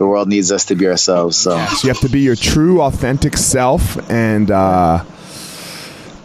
[0.00, 1.36] the world needs us to be ourselves.
[1.36, 1.62] So.
[1.66, 5.04] so you have to be your true, authentic self, and uh,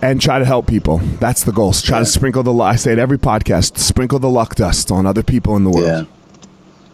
[0.02, 1.00] and try to help people.
[1.20, 1.74] That's the goal.
[1.74, 2.06] Try yeah.
[2.06, 2.54] to sprinkle the.
[2.54, 3.78] I say it every podcast.
[3.78, 5.86] Sprinkle the luck dust on other people in the world.
[5.86, 6.04] Yeah,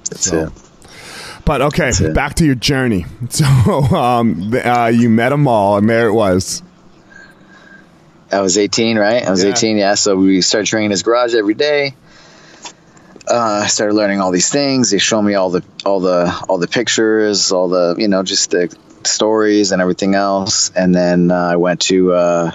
[0.10, 0.48] that's so.
[0.48, 0.54] it.
[1.46, 3.06] But okay, back to your journey.
[3.30, 6.64] So um, uh, you met them all, and there it was.
[8.32, 9.24] I was 18, right?
[9.24, 9.52] I was yeah.
[9.52, 9.94] 18, yeah.
[9.94, 11.96] So we started training in his garage every day.
[13.28, 14.90] Uh, I started learning all these things.
[14.90, 18.52] They showed me all the all the all the pictures, all the you know just
[18.52, 20.72] the stories and everything else.
[20.76, 22.52] And then uh, I went to uh,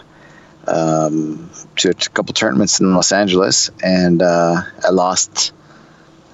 [0.67, 5.53] um, to a couple tournaments in Los Angeles, and uh, I lost.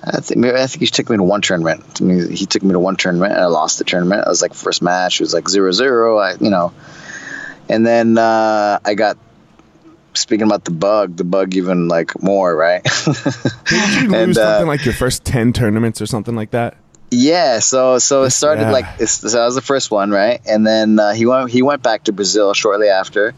[0.04, 1.98] I think I think he took me to one tournament.
[1.98, 4.24] He took me to one tournament, and I lost the tournament.
[4.26, 6.18] I was like first match it was like zero zero.
[6.18, 6.72] I you know,
[7.68, 9.18] and then uh, I got
[10.14, 12.82] speaking about the bug, the bug even like more, right?
[12.84, 16.76] Did you lose and, uh, something like your first ten tournaments or something like that?
[17.10, 18.70] Yeah, so so it started yeah.
[18.72, 20.40] like so that was the first one, right?
[20.46, 23.34] And then uh, he went he went back to Brazil shortly after,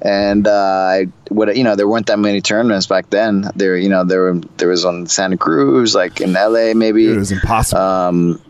[0.00, 3.50] and uh, I what you know there weren't that many tournaments back then.
[3.56, 7.10] There you know there were there was on Santa Cruz, like in LA maybe.
[7.10, 7.82] It was impossible.
[7.82, 8.40] Um,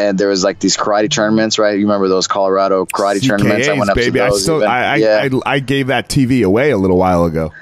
[0.00, 1.78] and there was like these karate tournaments, right?
[1.78, 3.68] You remember those Colorado karate CKAs, tournaments?
[3.68, 4.18] I went up baby.
[4.18, 4.34] to those.
[4.34, 4.64] I still.
[4.64, 7.52] I, yeah, I, I gave that TV away a little while ago.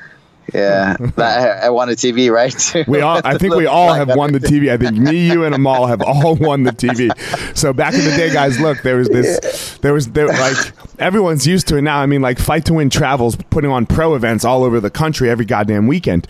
[0.55, 0.97] yeah.
[1.17, 2.89] That- I won a TV, right?
[2.89, 4.71] We all, I think we all have won the TV.
[4.73, 7.11] I think me, you, and Amal have all won the TV.
[7.57, 10.57] So back in the day, guys, look, there was this, there was there like
[10.99, 11.99] everyone's used to it now.
[11.99, 15.29] I mean, like Fight to Win travels, putting on pro events all over the country
[15.29, 16.27] every goddamn weekend.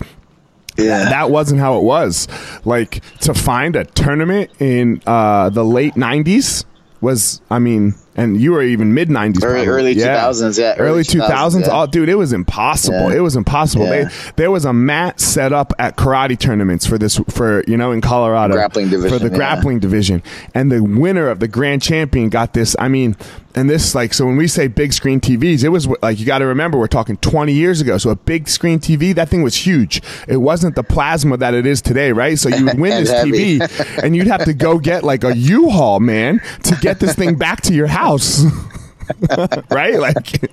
[0.78, 1.10] Yeah.
[1.10, 2.28] That wasn't how it was.
[2.64, 6.64] Like to find a tournament in uh, the late '90s
[7.00, 11.02] was, I mean, and you were even mid '90s, Early- early 2000s, yeah, early early
[11.04, 11.28] 2000s.
[11.28, 11.68] 2000s, yeah.
[11.72, 13.10] Oh, dude, it was impossible.
[13.10, 13.16] Yeah.
[13.16, 13.86] It was impossible.
[13.86, 14.04] Yeah.
[14.04, 17.92] They, there was a mat set up at karate tournaments for this, for you know,
[17.92, 19.36] in Colorado, Grappling division, for the yeah.
[19.36, 22.74] grappling division, and the winner of the grand champion got this.
[22.78, 23.16] I mean,
[23.54, 26.38] and this like so when we say big screen TVs, it was like you got
[26.38, 27.98] to remember we're talking 20 years ago.
[27.98, 30.02] So a big screen TV, that thing was huge.
[30.26, 32.38] It wasn't the plasma that it is today, right?
[32.38, 33.58] So you would win this heavy.
[33.58, 37.36] TV, and you'd have to go get like a U-Haul, man, to get this thing
[37.36, 38.07] back to your house.
[39.70, 39.98] right?
[39.98, 40.50] Like,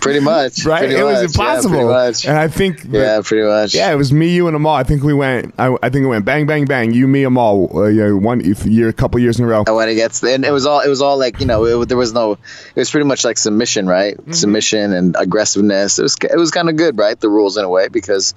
[0.00, 0.64] pretty much.
[0.64, 0.80] right?
[0.80, 1.76] Pretty it was impossible.
[1.76, 2.24] Yeah, pretty much.
[2.26, 3.74] And I think, that- yeah, pretty much.
[3.74, 4.74] yeah, it was me, you, and Amal.
[4.74, 5.54] I think we went.
[5.58, 6.92] I, I think it went bang, bang, bang.
[6.92, 7.70] You, me, Amal.
[7.76, 9.64] Uh, yeah, one if year, a couple years in a row.
[9.66, 11.88] And when it gets, and it was all, it was all like, you know, it,
[11.88, 14.16] there was no, it was pretty much like submission, right?
[14.16, 14.32] Mm-hmm.
[14.32, 15.98] Submission and aggressiveness.
[15.98, 17.18] It was, it was kind of good, right?
[17.18, 18.34] The rules in a way because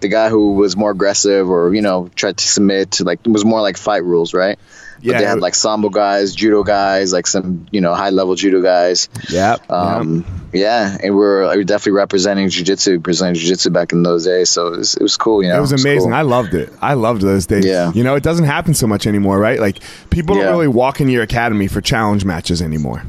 [0.00, 3.28] the guy who was more aggressive or you know tried to submit, to like it
[3.30, 4.58] was more like fight rules, right?
[4.98, 5.18] But Yeah.
[5.18, 9.08] they had like sambo guys, judo guys, like some you know high level judo guys.
[9.30, 9.56] Yeah.
[9.70, 14.24] Um, yeah, and we we're, we were definitely representing jiu-jitsu, presenting jiu-jitsu back in those
[14.24, 14.48] days.
[14.48, 15.58] So it was, it was cool, you know.
[15.58, 16.08] It was amazing.
[16.10, 16.14] cool.
[16.14, 16.72] I loved it.
[16.80, 17.66] I loved those days.
[17.66, 17.92] Yeah.
[17.92, 19.60] You know, it doesn't happen so much anymore, right?
[19.60, 19.78] Like
[20.10, 23.02] people don't really walk in your academy for challenge matches anymore.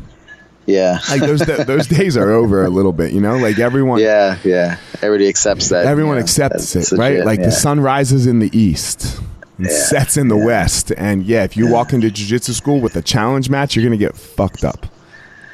[0.65, 0.99] yeah.
[1.09, 3.13] Like those those days are over a little bit.
[3.13, 3.99] You know, like everyone.
[3.99, 4.77] yeah, yeah.
[5.01, 5.85] Everybody accepts that.
[5.85, 7.23] Everyone you know, accepts it, right?
[7.23, 7.45] Like yeah.
[7.45, 9.19] the sun rises in the east
[9.59, 9.69] Yeah.
[9.69, 10.91] sets in the west.
[10.97, 14.03] And yeah, if you walk into jiu-jitsu school with a challenge match, you're going to
[14.03, 14.85] get fucked up.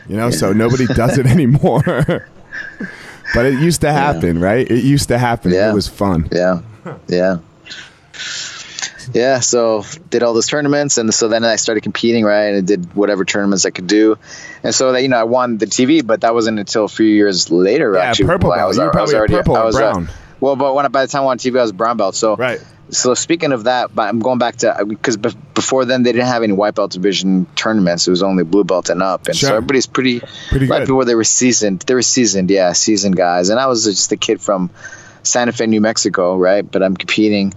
[0.08, 1.82] You know, so nobody does it anymore.
[3.34, 4.70] but it used to happen, right?
[4.70, 5.52] It used to happen.
[5.52, 5.72] Yeah.
[5.72, 6.30] It was fun.
[6.32, 6.62] Yeah,
[7.08, 7.38] yeah,
[9.14, 9.40] yeah.
[9.40, 12.46] So did all those tournaments, and so then I started competing, right?
[12.46, 14.18] And I did whatever tournaments I could do,
[14.64, 17.08] and so that you know I won the TV, but that wasn't until a few
[17.08, 17.94] years later.
[17.96, 18.68] Yeah, actually, purple when I belt.
[18.70, 20.10] was, You were I was probably already purple I was, uh, brown.
[20.40, 22.16] Well, but when I, by the time I won TV, I was brown belt.
[22.16, 22.60] So Right.
[22.92, 26.28] So speaking of that, but I'm going back to because be- before then they didn't
[26.28, 28.08] have any white belt division tournaments.
[28.08, 29.50] It was only blue belt and up, and Sure.
[29.50, 30.88] so everybody's pretty Pretty right good.
[30.88, 31.80] before they were seasoned.
[31.82, 33.50] They were seasoned, yeah, seasoned guys.
[33.50, 34.70] And I was just a kid from
[35.24, 36.62] Santa Fe, New Mexico, right?
[36.70, 37.56] But I'm competing,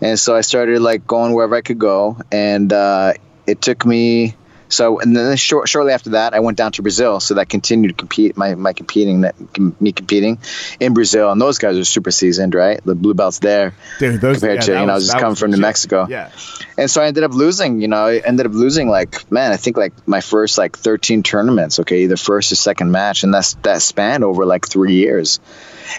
[0.00, 3.14] and so I started like going wherever I could go, and uh,
[3.48, 4.36] it took me.
[4.68, 7.20] So and then short, shortly after that, I went down to Brazil.
[7.20, 9.34] So that continued to compete my my competing that
[9.80, 10.38] me competing
[10.80, 12.80] in Brazil, and those guys are super seasoned, right?
[12.84, 15.30] The blue belts there Dude, those, compared yeah, to you know I was- just coming
[15.30, 15.58] was from New.
[15.58, 16.06] Mexico.
[16.08, 16.30] Yeah.
[16.76, 19.56] And so I ended up losing, you know, I ended up losing like, man, I
[19.56, 23.24] think like my first like 13 tournaments, okay, either first or second match.
[23.24, 25.40] And that's that spanned over like three years.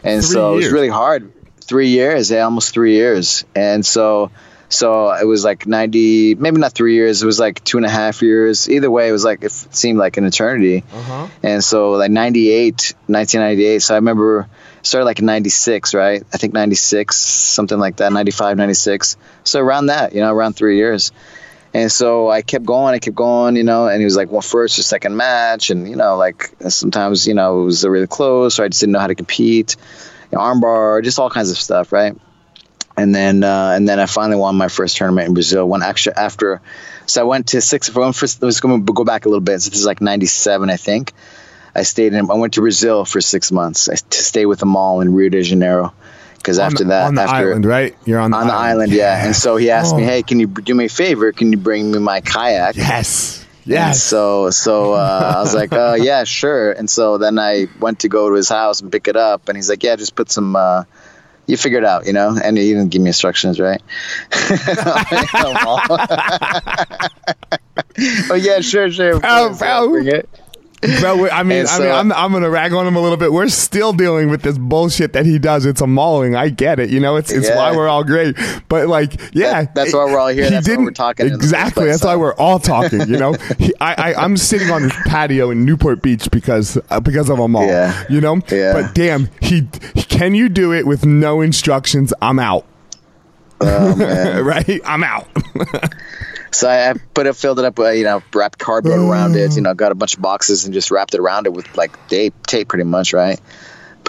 [0.03, 1.33] And Three so it was really hard.
[1.61, 3.43] Three years, yeah, almost three years.
[3.53, 4.31] And so,
[4.69, 7.89] so it was like 90, maybe not three years, it was like two and a
[7.89, 8.69] half years.
[8.69, 10.83] Either way, it was like, it seemed like an eternity.
[10.93, 11.27] Uh-huh.
[11.41, 13.81] And so like 98, 1998.
[13.81, 14.47] So I remember
[14.83, 16.23] started like in 96, right?
[16.31, 19.17] I think 96, something like that, 95, 96.
[19.43, 21.11] So around that, you know, around three years.
[21.73, 24.41] And so I kept going, I kept going, you know, and he was like, well,
[24.41, 25.71] first or second match.
[25.71, 28.93] And, you know, like sometimes, you know, it was really close or I just didn't
[28.93, 29.75] know how to compete,
[30.31, 32.15] you know, armbar, just all kinds of stuff, right?
[32.99, 35.67] And then, uh, and then I finally won my first tournament in Brazil.
[35.67, 36.59] One actually after,
[37.05, 37.95] so I went to six.
[37.95, 39.61] I went for, let's go go back a little bit.
[39.61, 41.13] So this is like '97, I think.
[41.73, 42.29] I stayed in.
[42.29, 45.29] I went to Brazil for six months I, to stay with them all in Rio
[45.29, 45.93] de Janeiro.
[46.35, 47.95] Because after the, that, on the after island, right?
[48.05, 49.25] You're on the on the island, yeah.
[49.25, 50.07] And so he asked me, Oh.
[50.07, 51.31] "Hey, can you do me a favor?
[51.31, 53.45] Can you bring me my kayak?" Yes.
[53.63, 54.03] And Yes.
[54.03, 58.09] so so uh, I was like, uh, "Yeah, sure." And so then I went to
[58.09, 60.55] go to his house and pick it up, and he's like, "Yeah, just put some."
[60.55, 60.83] Uh,
[61.49, 63.81] you figure it out, you know, and he didn't give me instructions, right?
[68.29, 69.19] oh yeah, sure, sure.
[69.19, 70.27] Bro, course,
[70.81, 70.89] bro.
[70.89, 71.01] I'll bring it.
[71.01, 73.01] Bro, we- I mean, And I so- mean, I'm, I'm gonna rag on him a
[73.01, 73.31] little bit.
[73.31, 75.65] We're still dealing with this bullshit that he does.
[75.65, 76.35] It's a mauling.
[76.35, 76.89] I get it.
[76.89, 77.57] You know, it's it's Yeah.
[77.57, 78.35] why we're all great.
[78.69, 80.45] But like, yeah, That- that's why we're all here.
[80.45, 81.83] He That's didn't we're talking in the first exactly.
[81.85, 83.01] place, That's why we're all talking.
[83.01, 86.99] You know, he, I, I I'm sitting on this patio in Newport Beach because uh,
[86.99, 87.65] because of Amal.
[87.65, 88.03] Yeah.
[88.09, 88.39] You know.
[88.51, 88.73] Yeah.
[88.73, 89.63] But damn, he
[90.07, 92.13] can you do it with no instructions?
[92.21, 92.65] I'm out.
[93.61, 94.79] Oh right?
[94.85, 95.27] I'm out.
[96.51, 99.55] So I, I put it, filled it up, uh, you know, wrapped cardboard around it,
[99.55, 102.07] you know, got a bunch of boxes and just wrapped it around it with like
[102.07, 103.39] tape, tape pretty much, right?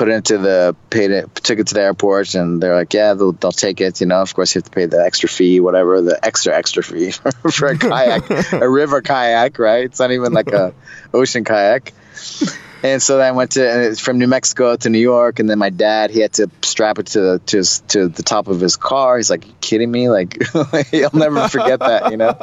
[0.00, 3.12] put it into the paid it took it to the airport and they're like yeah
[3.12, 4.22] they'll, they'll take it you know?
[4.22, 7.10] Of course you have to pay the extra fee whatever the extra extra fee
[7.52, 9.84] for a kayak a river kayak right?
[9.84, 10.72] It's not even like a
[11.12, 11.92] ocean kayak
[12.82, 15.70] and so then I went to from New Mexico to New York, and then my
[15.70, 19.16] dad he had to strap it to to his, to the top of his car.
[19.16, 20.08] He's like, "You kidding me?
[20.08, 22.34] Like, I'll never forget that," you know.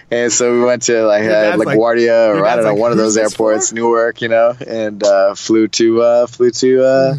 [0.10, 2.92] and so we went to like uh, LaGuardia like, or I don't know like, one
[2.92, 3.74] of those airports, for?
[3.74, 7.14] Newark, you know, and uh, flew to uh, flew to uh,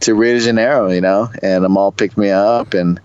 [0.00, 3.00] to Rio de Janeiro, you know, and Amal picked me up and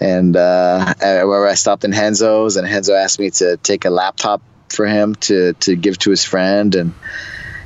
[0.00, 4.42] and uh, where I stopped in Renzo's, and Henzo asked me to take a laptop
[4.68, 6.94] for him to to give to his friend and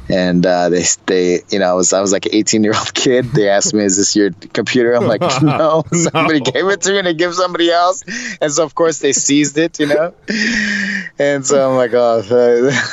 [0.09, 2.95] and uh, they they you know I was I was like an 18 year old
[2.95, 3.27] kid.
[3.33, 6.51] They asked me, "Is this your computer?" I'm like, "No, somebody no.
[6.51, 8.03] gave it to me and they give somebody else."
[8.41, 10.15] And so of course they seized it, you know.
[11.19, 12.23] And so I'm like, "Oh,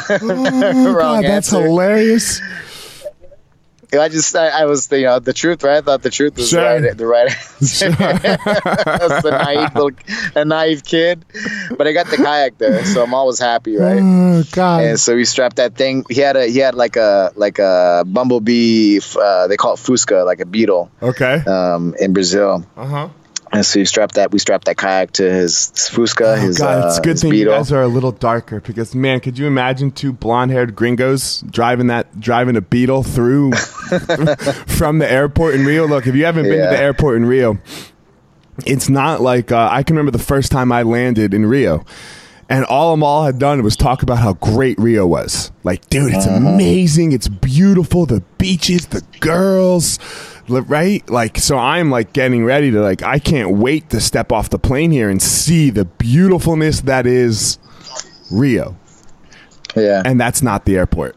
[0.10, 2.41] oh God, that's hilarious."
[3.93, 5.77] I just I, I, was you know the truth right.
[5.77, 6.62] I thought the truth was sure.
[6.62, 7.91] right, the right answer.
[7.91, 9.91] That's a naive little,
[10.36, 11.25] a naive kid,
[11.77, 14.01] but I got the kayak there, so I'm always happy, right?
[14.01, 14.84] Oh God!
[14.84, 16.06] And so we strapped that thing.
[16.10, 18.99] He had a he had like a like a bumblebee.
[19.15, 20.91] Uh, they call it fusca, like a beetle.
[21.01, 21.36] Okay.
[21.45, 22.65] Um, in Brazil.
[22.75, 23.10] Uh huh.
[23.54, 24.32] And so you strap that.
[24.32, 26.38] We strapped that kayak to his, Fusca.
[26.38, 27.54] Oh his, God, it's a uh, good thing Beetle.
[27.54, 31.88] you guys are a little darker because man, could you imagine two blonde-haired gringos driving
[31.88, 33.52] that driving a Beetle through
[34.68, 35.88] from the airport in Rio?
[35.88, 36.72] Look, if you haven't been yeah.
[36.72, 37.60] to the airport in Rio,
[38.66, 41.86] it's not like uh, I can remember the first time I landed in Rio.
[42.50, 45.52] And all Amal had done was talk about how great Rio was.
[45.63, 46.36] Like, dude, it's uh-huh.
[46.36, 47.12] amazing.
[47.12, 48.06] It's beautiful.
[48.06, 49.98] The beaches, the girls,
[50.47, 51.08] right?
[51.10, 54.60] Like, so I'm like getting ready to like, I can't wait to step off the
[54.60, 57.58] plane here and see the beautifulness that is
[58.32, 58.75] Rio.
[59.75, 60.01] Yeah.
[60.06, 61.15] And that's not the airport.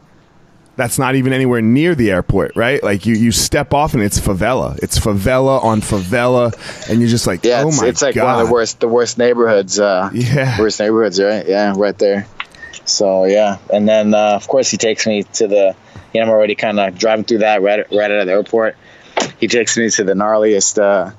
[0.75, 2.81] That's not even anywhere near the airport, right?
[2.83, 4.77] Like you, you step off and it's favela.
[4.83, 6.53] It's favela on favela,
[6.87, 8.25] and you're just like, yeah, oh it's, my it's like God.
[8.25, 9.79] one of the worst, the worst neighborhoods.
[9.79, 11.47] Uh, yeah, worst neighborhoods, right?
[11.47, 12.27] Yeah, right there.
[12.85, 15.75] So yeah, and then uh, of course he takes me to the.
[16.13, 18.77] You know, I'm already kind of driving through that right, right out of the airport
[19.39, 21.11] he takes me to the gnarliest uh,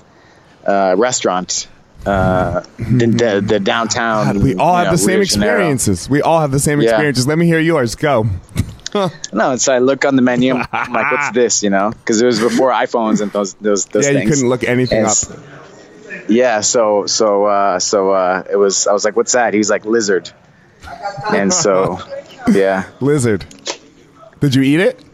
[0.69, 1.69] uh, restaurant
[2.07, 4.35] uh, the, the, downtown.
[4.35, 6.09] God, we all have know, the same experiences.
[6.09, 7.27] We all have the same experiences.
[7.27, 7.31] Yeah.
[7.31, 7.95] Let me hear yours.
[7.95, 8.27] Go.
[9.33, 10.55] no, so I look on the menu.
[10.55, 11.63] I'm like, what's this?
[11.63, 14.25] You know, because it was before iPhones and those those, those yeah, things.
[14.25, 16.29] you couldn't look anything and up.
[16.29, 18.87] Yeah, so so uh, so uh, it was.
[18.87, 19.55] I was like, what's that?
[19.55, 20.31] He's like lizard,
[21.33, 21.99] and so
[22.51, 23.45] yeah, lizard.
[24.41, 25.05] Did you eat it?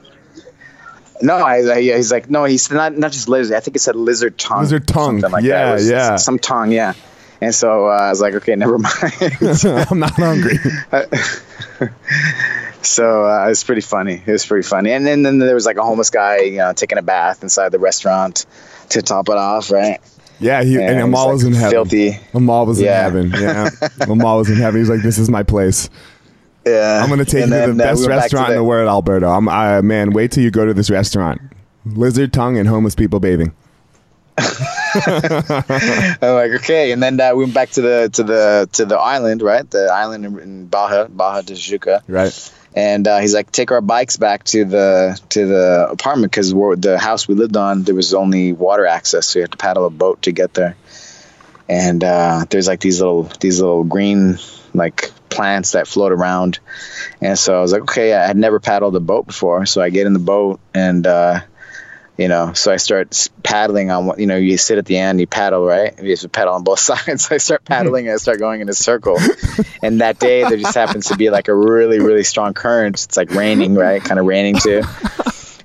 [1.25, 3.57] No, I, I, he's like, no, he's not not just lizard.
[3.57, 4.61] I think it said lizard tongue.
[4.61, 5.21] Lizard tongue.
[5.21, 6.17] Like yeah, yeah.
[6.17, 6.93] Some tongue, yeah.
[7.41, 8.95] And so uh, I was like, okay, never mind.
[9.91, 10.59] I'm not hungry.
[12.83, 14.23] so uh, it was pretty funny.
[14.25, 14.93] It was pretty funny.
[14.93, 17.71] And then, then there was like a homeless guy, you know, taking a bath inside
[17.71, 18.47] the restaurant
[18.91, 20.01] to top it off, right?
[20.41, 21.71] Yeah, he, and, and Amal was, like, in heaven.
[21.71, 22.19] Filthy.
[22.35, 23.07] Amal was yeah.
[23.09, 23.41] in heaven.
[23.41, 23.71] Yeah,
[24.09, 24.81] Amal was in heaven.
[24.81, 25.89] He's like, this is my place.
[26.67, 27.01] Yeah.
[27.03, 29.29] I'm gonna take and you to the best we restaurant in the world, Alberto.
[29.29, 31.41] I'm I, man, wait till you go to this restaurant.
[31.85, 33.55] Lizard tongue and homeless people bathing.
[34.39, 34.47] I'm
[36.21, 39.43] like, okay, and then uh, we went back to the to the to the island,
[39.43, 39.69] right?
[39.69, 42.03] The island in, in Barra, Barra de Tijuca.
[42.09, 42.53] Right.
[42.77, 46.99] And uh, he's like, take our bikes back to the to the apartment because the
[46.99, 49.91] house we lived on there was only water access, so you had to paddle a
[49.91, 50.77] boat to get there.
[51.69, 54.39] And uh, there's like these little these little green
[54.75, 56.59] like plants that float around.
[57.21, 59.67] And so I was like, okay, I had never paddled a boat before.
[59.67, 61.41] So I get in the boat and, uh,
[62.17, 65.27] you know, so I start paddling on, you know, you sit at the end, you
[65.27, 66.01] paddle, right?
[66.01, 67.27] You have to paddle on both sides.
[67.27, 69.19] So I start paddling and I start going in a circle.
[69.83, 73.03] and that day there just happens to be like a really, really strong current.
[73.03, 74.03] It's like raining, right?
[74.03, 74.83] Kind of raining too.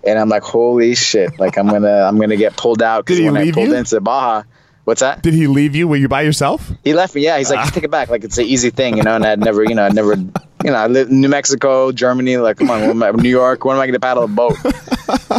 [0.01, 1.37] And I'm like, holy shit!
[1.39, 3.75] Like I'm gonna, I'm gonna get pulled out because when I pulled you?
[3.75, 4.45] into Barra,
[4.89, 5.21] What's that?
[5.21, 5.87] Did he leave you?
[5.87, 6.71] Were you by yourself?
[6.83, 7.21] He left me.
[7.21, 8.09] Yeah, he's like, just take it back.
[8.09, 9.13] Like it's an easy thing, you know.
[9.13, 10.31] And I'd never, you know, I'd never, you
[10.63, 12.37] know, I lived in New Mexico, Germany.
[12.37, 13.63] Like, come on, I, New York.
[13.65, 14.57] When am I going to paddle a boat?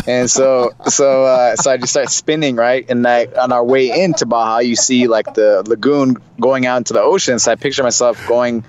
[0.07, 2.89] and so, so, uh, so I just start spinning, right?
[2.89, 6.93] And I, on our way into Barra, you see like the lagoon going out into
[6.93, 7.41] the ocean.
[7.41, 8.65] So I picture myself going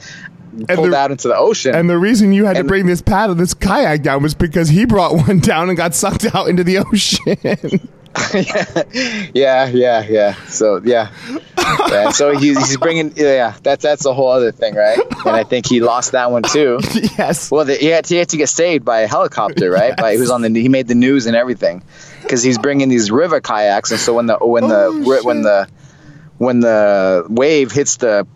[0.68, 1.76] pulled the, out into the ocean.
[1.76, 4.70] And the reason you had and to bring this paddle, this kayak down, was because
[4.70, 7.90] he brought one down and got sucked out into the ocean.
[9.34, 10.34] yeah, yeah, yeah.
[10.48, 11.12] So yeah,
[11.90, 12.10] yeah.
[12.10, 13.56] So he's he's bringing yeah.
[13.64, 15.00] That's that's a whole other thing, right?
[15.26, 16.80] And I think he lost that one too.
[17.18, 17.50] yes.
[17.50, 19.94] Well, the, he had to, he had to get saved by a helicopter, right?
[19.98, 20.02] Yes.
[20.02, 21.84] By, he was on the he made the news and everything
[22.22, 25.70] because he's bringing these river kayaks, and so when the when the oh, when the
[26.38, 28.28] when the wave hits the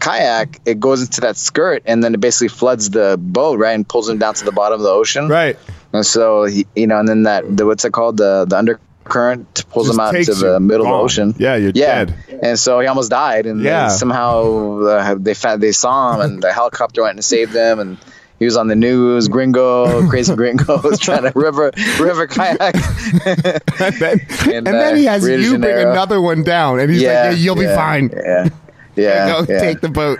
[0.00, 3.86] kayak, it goes into that skirt, and then it basically floods the boat, right, and
[3.86, 5.28] pulls him down to the bottom of the ocean.
[5.28, 5.56] Right
[5.92, 9.66] And so he, you know, and then that the, what's it called the the undercurrent
[9.70, 11.34] pulls Just him out to the middle of the ocean.
[11.38, 12.04] Yeah, you're yeah.
[12.06, 12.14] dead.
[12.42, 13.88] And so he almost died, and Yeah.
[13.88, 17.78] then somehow uh, they found they saw him, and the helicopter went and saved him,
[17.82, 17.98] and
[18.38, 19.28] he was on the news.
[19.28, 22.72] Gringo, crazy Gringo, was trying to river river kayak.
[23.82, 27.02] and then, and then uh, he has Rio you bring another one down, and he's
[27.02, 28.10] like, "Yeah, you'll be fine.
[28.14, 28.48] Yeah,
[28.96, 29.60] yeah, Go yeah.
[29.60, 30.18] take the boat."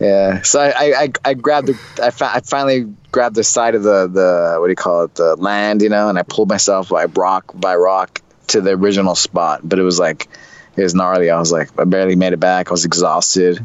[0.00, 0.42] Yeah.
[0.42, 4.08] So I, I, I, grabbed the, I, fi- I finally grabbed the side of the,
[4.08, 7.06] the, what do you call it, the land, you know, and I pulled myself by
[7.06, 9.60] rock by rock to the original spot.
[9.62, 10.28] But it was like,
[10.76, 11.30] it was gnarly.
[11.30, 12.68] I was like, I barely made it back.
[12.68, 13.64] I was exhausted.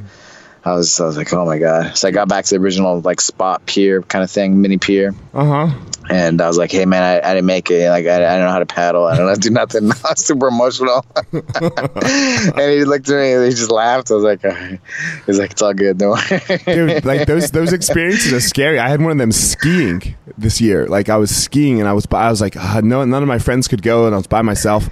[0.66, 1.98] I was, I was like, oh my god.
[1.98, 5.16] So I got back to the original like spot pier kind of thing, mini pier,
[5.34, 5.80] Uh huh.
[6.10, 7.90] and I was like, hey man, I, I didn't make it.
[7.90, 9.06] Like I, I don't know how to paddle.
[9.06, 9.90] I don't know how to do nothing.
[10.06, 11.06] I was super emotional.
[11.34, 14.12] and he looked at me and he just laughed.
[14.12, 14.80] I was like, "Alright."
[15.26, 15.98] he's like, it's all good.
[15.98, 16.58] Don't worry.
[16.66, 18.80] Dude, like those those experiences are scary.
[18.80, 20.88] I had one of them skiing this year.
[20.88, 23.40] Like I was skiing and I was I was like uh, no none of my
[23.40, 24.90] friends could go and I was by myself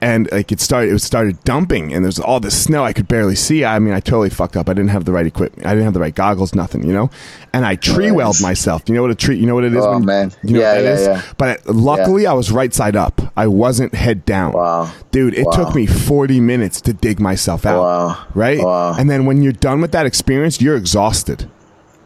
[0.00, 3.34] and like it started it started dumping and there's all this snow I could barely
[3.34, 3.64] see.
[3.64, 4.68] I mean I totally fucked up.
[4.68, 5.66] I didn't have the right equipment.
[5.66, 7.10] I didn't have the right goggles, nothing, you know.
[7.52, 8.82] And I tree welled myself.
[8.86, 9.36] You know what a tree?
[9.36, 9.84] You know what it is?
[9.84, 10.32] Oh, when- man.
[10.42, 11.06] you know Yeah, yeah, is?
[11.06, 11.22] yeah.
[11.38, 13.20] But luckily I was right side up.
[13.36, 14.52] I wasn't head down.
[14.52, 14.90] Wow.
[15.10, 15.52] Dude, it Wow.
[15.52, 17.80] took me 40 minutes to dig myself out.
[17.82, 18.18] Wow.
[18.34, 18.58] Right?
[18.62, 18.94] Wow.
[18.98, 21.48] And then when you're done with that experience, you're exhausted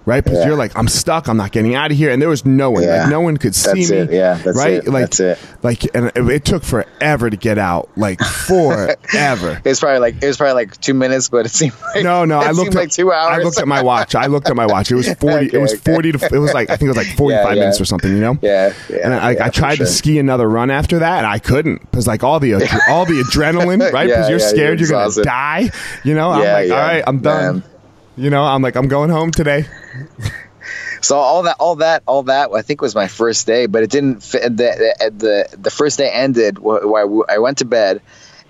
[0.07, 0.23] right?
[0.25, 0.47] Because Yeah.
[0.49, 1.29] you're like, I'm stuck.
[1.29, 2.83] I'm not getting out of here, and there was no one.
[2.83, 3.03] Yeah.
[3.03, 3.97] Like no one could see That's me.
[3.99, 4.11] it.
[4.13, 4.73] Yeah, that's right.
[4.75, 4.89] it.
[4.89, 5.39] Like, That's it.
[5.63, 7.89] Like, and it, it took forever to get out.
[7.97, 9.61] Like forever.
[9.65, 12.25] It was probably like it was probably like two minutes, but it seemed like No,
[12.25, 12.41] no.
[12.41, 13.39] it I looked at, like two hours.
[13.39, 14.15] I looked at my watch.
[14.15, 14.91] I looked at my watch.
[14.91, 15.47] It was forty.
[15.47, 15.93] it Okay, was okay.
[15.93, 16.25] forty to.
[16.35, 17.61] It was like I think it was like forty-five Yeah, yeah.
[17.61, 18.11] minutes or something.
[18.11, 18.39] You know.
[18.43, 18.73] Yeah,
[19.03, 22.23] And I, I tried to ski another run after that, and I couldn't because like
[22.25, 22.55] all the
[22.89, 24.07] all the adrenaline, right?
[24.09, 25.71] Because you're scared you're you're, gonna die.
[26.05, 26.31] You know.
[26.31, 27.55] I'm like, yeah, all right, I'm done.
[27.57, 27.65] man.
[28.21, 29.65] You know, I'm like, I'm going home today.
[31.01, 33.91] So all that, all that, all that, I think was my first day, but it
[33.91, 34.23] didn't.
[34.23, 38.03] Fit, the, the the first day ended I went to bed,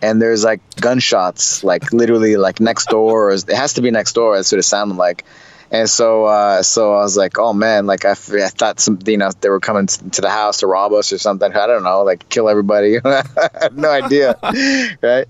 [0.02, 3.30] and there's like gunshots, like literally like next door.
[3.30, 4.34] Or it has to be next door.
[4.34, 5.24] That's what it sounded like.
[5.72, 8.14] And so, uh, so I was like, oh man, like I, I
[8.48, 11.52] thought some, you know, they were coming to the house to rob us or something.
[11.52, 12.98] I don't know, like kill everybody.
[13.04, 13.22] I
[13.60, 14.36] had no idea,
[15.02, 15.26] right?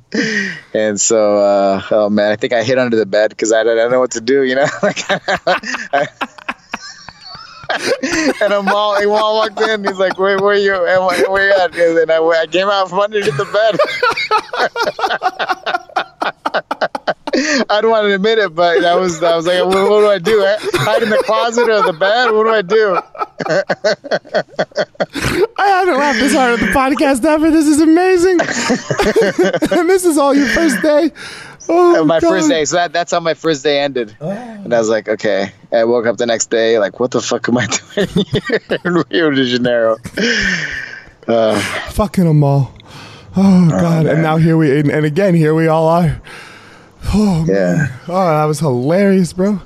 [0.73, 3.91] And so, uh, oh man, I think I hid under the bed because I, don't
[3.91, 4.67] know what to do, you know.
[4.83, 5.11] like,
[8.43, 9.85] and Amal, a mall walked in.
[9.85, 10.75] He's like, "Where, where you?
[10.75, 13.45] And where, where you at?" And then I, I came out from underneath the
[16.25, 16.35] bed.
[17.71, 20.09] I don't want to admit it, but I was, I was like, "What, what do
[20.09, 20.41] I do?
[20.75, 22.31] Hide in the closet or the bed?
[22.33, 22.99] What do I do?"
[25.59, 27.51] I haven't laughed this hard at the podcast ever.
[27.51, 28.41] This is amazing.
[28.41, 28.49] and
[29.89, 31.11] this is all your first day.
[31.69, 32.29] Oh, my God.
[32.29, 32.65] first day.
[32.65, 34.17] So that, that's how my first day ended.
[34.21, 35.53] And I was like, okay.
[35.73, 39.05] I woke up the next day, like, what the fuck am I doing here in
[39.11, 39.97] Rio de Janeiro?
[41.29, 41.61] Uh,
[41.91, 42.73] Fucking them all.
[43.37, 44.07] Oh, God.
[44.07, 46.21] and now here we, and, and again, here we all are.
[47.13, 47.47] Oh, man.
[47.49, 47.97] yeah.
[48.09, 49.61] Oh, that was hilarious, bro.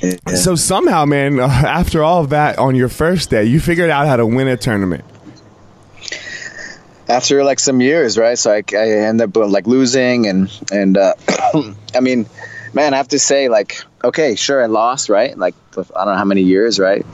[0.00, 0.16] yeah.
[0.34, 4.06] So somehow, man, uh, after all of that on your first day, you figured out
[4.06, 5.04] how to win a tournament.
[7.08, 8.38] after like some years, right?
[8.38, 11.14] So I, I ended up like losing, and and uh,
[11.94, 12.26] I mean,
[12.72, 15.36] man, I have to say, like, okay, sure, I lost, right?
[15.36, 17.04] Like, I don't know how many years, right?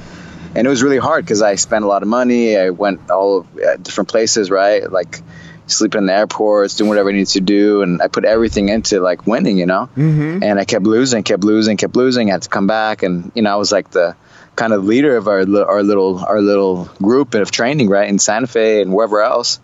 [0.55, 2.57] And it was really hard because I spent a lot of money.
[2.57, 4.91] I went all of, uh, different places, right?
[4.91, 5.21] Like
[5.67, 9.01] sleeping in the airports, doing whatever I needed to do, and I put everything into
[9.01, 9.89] like winning, you know.
[9.97, 10.43] Mm-hmm.
[10.43, 12.29] And I kept losing, kept losing, kept losing.
[12.31, 14.17] I had to come back, and you know, I was like the
[14.55, 18.47] kind of leader of our our little our little group of training, right, in Santa
[18.47, 19.61] Fe and wherever else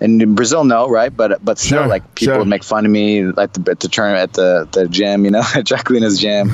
[0.00, 1.14] and in Brazil, no, right?
[1.14, 2.38] But but still, Sure, like people sure.
[2.40, 5.30] would make fun of me at the at the turn at the the gym, you
[5.30, 6.50] know, at Jacqueline's gym.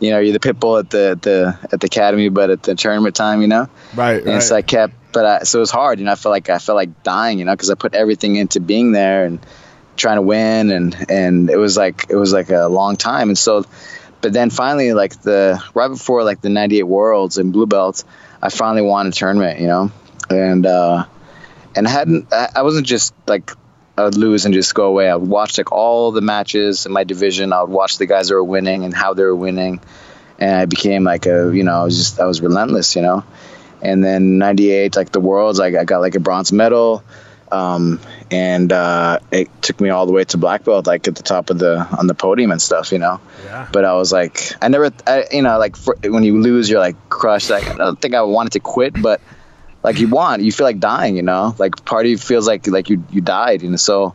[0.00, 2.74] You know, you're the pit bull at the, the at the academy, but at the
[2.74, 3.68] tournament time, you know.
[3.94, 6.12] Right, And so I kept, but I, so it was hard, you know.
[6.12, 8.92] I felt like I felt like dying, you know, because I put everything into being
[8.92, 9.38] there and
[9.96, 13.38] trying to win, and and it was like it was like a long time, and
[13.38, 13.64] so,
[14.20, 18.04] but then finally, like the right before like the '98 Worlds in Blue Belt,
[18.42, 19.90] I finally won a tournament, you know,
[20.30, 20.66] and.
[20.66, 21.06] uh
[21.74, 23.50] and I hadn't I I wasn't just like
[23.98, 25.08] I would lose and just go away.
[25.08, 27.52] I would watch like all the matches in my division.
[27.52, 29.80] I would watch the guys that were winning and how they were winning,
[30.38, 33.24] and I became like a you know I was just I was relentless, you know.
[33.82, 37.04] And then '98, like the worlds, like I got like a bronze medal,
[37.50, 41.22] um, and uh, it took me all the way to black belt, like at the
[41.22, 43.20] top of the on the podium and stuff, you know.
[43.44, 43.68] Yeah.
[43.72, 46.80] But I was like, I never, I, you know, like for, when you lose, you're
[46.80, 47.50] like crushed.
[47.50, 49.20] Like I don't think I wanted to quit, but
[49.86, 51.54] like you want, you feel like dying, you know.
[51.56, 53.76] Like part of you feels like like you you died, you know.
[53.76, 54.14] So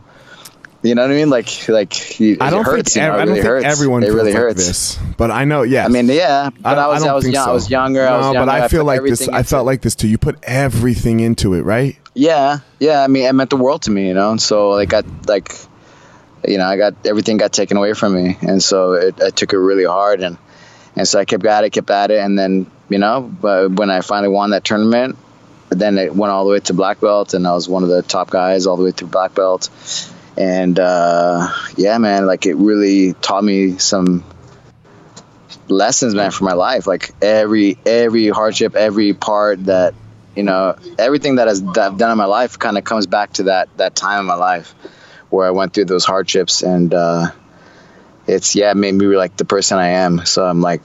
[0.84, 1.30] You know what I mean?
[1.30, 3.64] Like, like it, I don't hurts, think, you know, it I don't really think hurts.
[3.66, 4.66] everyone it feels really like hurts.
[4.66, 5.62] this, but I know.
[5.62, 7.44] Yeah, I mean, yeah, but I, was, I, don't was young.
[7.44, 7.50] so.
[7.50, 8.06] I was younger.
[8.06, 8.52] I was No, younger.
[8.52, 9.28] but I feel like this.
[9.28, 9.66] I felt it.
[9.70, 10.08] like this too.
[10.08, 11.96] You put everything into it, right?
[12.14, 13.00] Yeah, yeah.
[13.02, 14.32] I mean, it meant the world to me, you know.
[14.32, 15.54] And so, like, I got, like,
[16.46, 19.52] you know, I got everything got taken away from me, and so it, I took
[19.52, 20.36] it really hard, and
[20.96, 23.88] and so I kept at it, kept at it, and then you know, but when
[23.88, 25.16] I finally won that tournament,
[25.78, 28.02] then it went all the way to black belt, and I was one of the
[28.02, 29.70] top guys all the way through black belt,
[30.36, 34.24] and uh, yeah, man, like it really taught me some
[35.68, 36.86] lessons, man, for my life.
[36.86, 39.94] Like every every hardship, every part that
[40.34, 43.34] you know, everything that, has, that I've done in my life kind of comes back
[43.34, 44.74] to that that time in my life
[45.30, 47.30] where I went through those hardships, and uh,
[48.26, 50.24] it's yeah, it made me like the person I am.
[50.24, 50.82] So I'm like,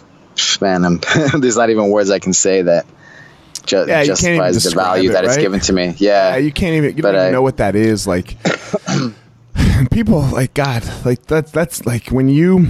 [0.62, 1.00] man, I'm
[1.40, 2.86] there's not even words I can say that
[3.68, 5.94] ju- Yeah, you can't even justifies the value it, that it's given to me.
[5.98, 6.98] Yeah, Yeah, you can't even.
[6.98, 8.08] You But don't even I- know what that is.
[8.08, 8.36] Like
[9.92, 12.68] people, like God, like that's that's like when you,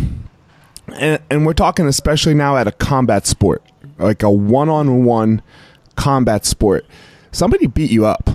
[0.93, 3.63] and, and we're talking especially now at a combat sport,
[3.97, 5.41] like a one-on-one
[5.95, 6.85] combat sport.
[7.31, 8.29] Somebody beat you up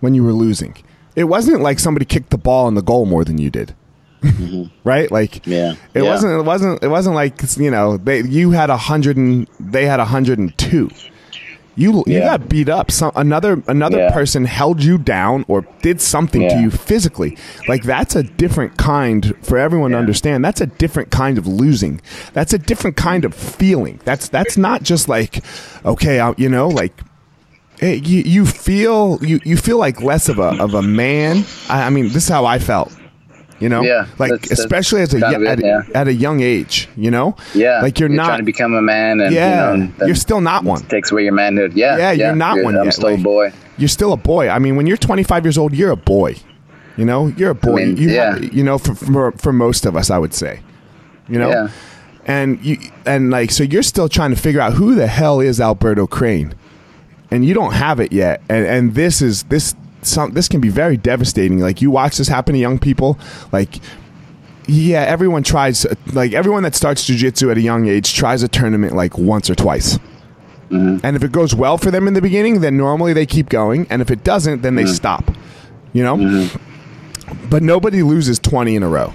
[0.00, 0.76] when you were losing.
[1.16, 3.74] It wasn't like somebody kicked the ball in the goal more than you did.
[4.22, 4.64] Mm-hmm.
[4.88, 5.10] right?
[5.10, 5.46] Like.
[5.46, 5.74] Yeah.
[5.94, 6.10] it Yeah.
[6.10, 9.86] wasn't it wasn't it wasn't like you know, they you had a hundred and they
[9.86, 10.90] had a hundred and two.
[11.78, 12.36] You you Yeah.
[12.38, 12.90] got beat up.
[12.90, 14.10] Some another another Yeah.
[14.12, 17.36] person held you down or did something to you physically.
[17.68, 20.44] Like that's a different kind for everyone to understand.
[20.44, 22.00] That's a different kind of losing.
[22.32, 24.00] That's a different kind of feeling.
[24.04, 25.44] That's that's not just like
[25.84, 26.92] okay, I, you know, like
[27.80, 31.44] eh, you you feel you you feel like less of a of a man.
[31.68, 32.92] I, I mean, this is how I felt.
[33.60, 36.00] You know, Yeah, like that's- that's especially as a kind yo- of it, at, yeah.
[36.00, 36.88] at a young age.
[36.96, 37.80] You know, yeah.
[37.82, 38.26] like you're, not.
[38.26, 40.82] trying to become a man, and yeah, you know, you're then still not one.
[40.84, 41.72] takes away your manhood.
[41.74, 43.52] Yeah, Yeah, you're not one I'm yet, still like- a boy.
[43.76, 44.48] You're still a boy.
[44.48, 46.36] I mean, when you're 25 years old, you're a boy.
[46.96, 47.76] You know, you're a boy.
[47.86, 48.36] mean, you, yeah.
[48.38, 50.60] you know, for, for for most of us, I would say.
[51.28, 51.68] You know, Yeah.
[52.26, 55.60] and you and like so you're still trying to figure out who the hell is
[55.60, 56.54] Alberto Crane,
[57.30, 58.40] and you don't have it yet.
[58.48, 59.74] And and this is this
[60.08, 61.60] some this can be very devastating.
[61.60, 63.18] Like you watch this happen to young people,
[63.52, 63.80] like.
[64.70, 68.94] Yeah, everyone tries like everyone that starts jujitsu at a young age tries a tournament
[68.94, 69.96] like once or twice.
[70.68, 70.98] Mm-hmm.
[71.02, 73.86] And if it goes well for them in the beginning, then normally they keep going.
[73.88, 74.92] And if it doesn't, then they Mm-hmm.
[74.92, 75.30] stop.
[75.94, 76.50] You know?
[77.48, 79.14] But nobody loses 20 in a row.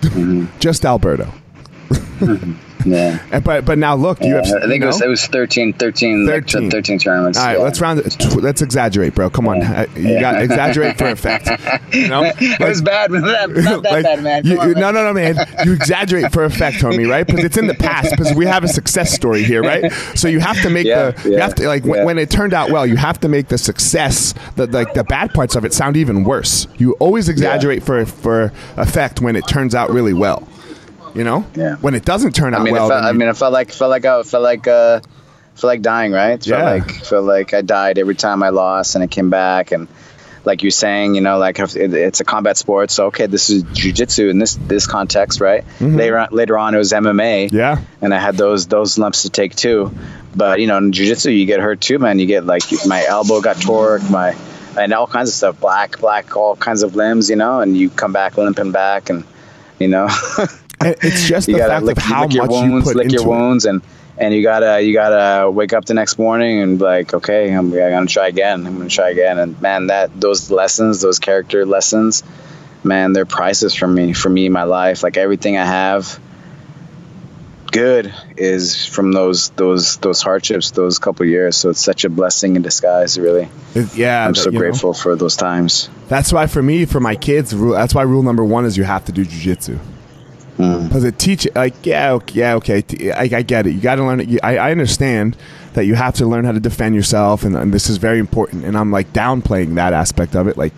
[0.00, 0.46] Mm-hmm.
[0.58, 1.32] Just Alberto.
[2.84, 3.18] Yeah.
[3.32, 4.44] And, but but now look, you have.
[4.46, 5.06] I think you it was know?
[5.06, 6.70] it was 13, 13, 13, 13.
[6.70, 7.38] 13 tournaments.
[7.38, 7.62] All right, yeah.
[7.64, 8.34] let's round it.
[8.36, 9.30] Let's exaggerate, bro.
[9.30, 10.20] Come on, Uh, you Yeah.
[10.20, 11.48] got exaggerate for effect.
[11.94, 13.10] You know, it was bad.
[13.10, 14.44] Not, not that Like, bad, man.
[14.44, 14.94] you- on, no, man.
[14.94, 15.46] no, no, man.
[15.64, 17.26] You exaggerate for effect, homie, right?
[17.26, 18.10] Because it's in the past.
[18.10, 19.90] Because we have a success story here, right?
[20.14, 22.04] So you have to make Yeah, the you have to like when, yeah.
[22.04, 25.32] when it turned out well, you have to make the success, the like the bad
[25.32, 26.66] parts of it sound even worse.
[26.76, 30.46] You always exaggerate for for effect when it turns out really well.
[31.14, 31.76] You know, Yeah.
[31.76, 33.52] When it doesn't turn out I mean, well, it felt, then I mean, I felt
[33.52, 35.00] like felt like I felt like uh,
[35.54, 36.42] felt like dying, right?
[36.42, 36.70] Felt Yeah.
[36.70, 39.86] like felt like I died every time I lost, and I came back, and
[40.44, 44.28] like you're saying, you know, like it's a combat sport, so okay, this is jujitsu
[44.28, 45.64] in this this context, right?
[45.80, 47.56] Later on, later on, it was MMA, Mm-hmm.
[47.56, 47.80] yeah.
[48.02, 49.92] and I had those those lumps to take too.
[50.36, 52.18] But you know, in jiu-jitsu, you get hurt too, man.
[52.18, 54.34] You get like my elbow got torqued, my
[54.76, 57.88] and all kinds of stuff, black, black, all kinds of limbs, you know, and you
[57.88, 59.22] come back limping back, and
[59.78, 60.08] you know,
[60.38, 60.48] And
[60.84, 63.24] It's just you the fact lick, of how much you wounds, put lick into your
[63.24, 63.28] it.
[63.28, 63.82] wounds, and
[64.16, 67.72] and you gotta you gotta wake up the next morning and be like, okay, I'm,
[67.72, 68.66] I'm gonna try again.
[68.66, 72.22] I'm gonna try again, and man, that those lessons, those character lessons,
[72.84, 75.02] man, they're priceless for me, for me, my life.
[75.02, 76.20] Like everything I have,
[77.72, 81.56] good is from those those those hardships, those couple years.
[81.56, 83.48] So it's such a blessing in disguise, really.
[83.94, 84.58] Yeah, I'm so you know.
[84.60, 85.90] grateful for those times.
[86.08, 89.04] That's why for me, for my kids, that's why rule number one is you have
[89.06, 89.80] to do jujitsu.
[90.58, 90.86] Mm.
[90.86, 94.04] Because it teach like yeah okay, yeah okay I, I get it you got to
[94.04, 95.36] learn it I, I understand
[95.72, 98.64] that you have to learn how to defend yourself and, and this is very important
[98.64, 100.74] and I'm like downplaying that aspect of it like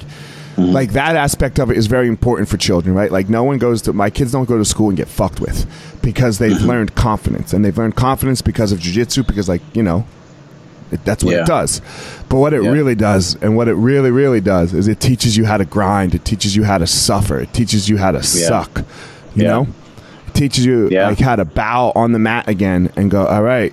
[0.56, 0.72] Mm-hmm.
[0.72, 3.82] like that aspect of it is very important for children right like no one goes
[3.82, 5.66] to my kids don't go to school and get fucked with
[6.02, 6.66] because they've Mm-hmm.
[6.66, 10.06] learned confidence and they've learned confidence because of jujitsu because like you know
[10.90, 11.42] it, that's what Yeah.
[11.42, 11.82] it does.
[12.30, 12.70] But what it Yeah.
[12.70, 16.14] really does, and what it really, really does, is it teaches you how to grind.
[16.14, 17.40] It teaches you how to suffer.
[17.40, 18.82] It teaches you how to suck.
[19.36, 19.48] You Yeah.
[19.50, 19.66] know,
[20.28, 21.08] it teaches you Yeah.
[21.08, 23.72] like how to bow on the mat again and go, all right,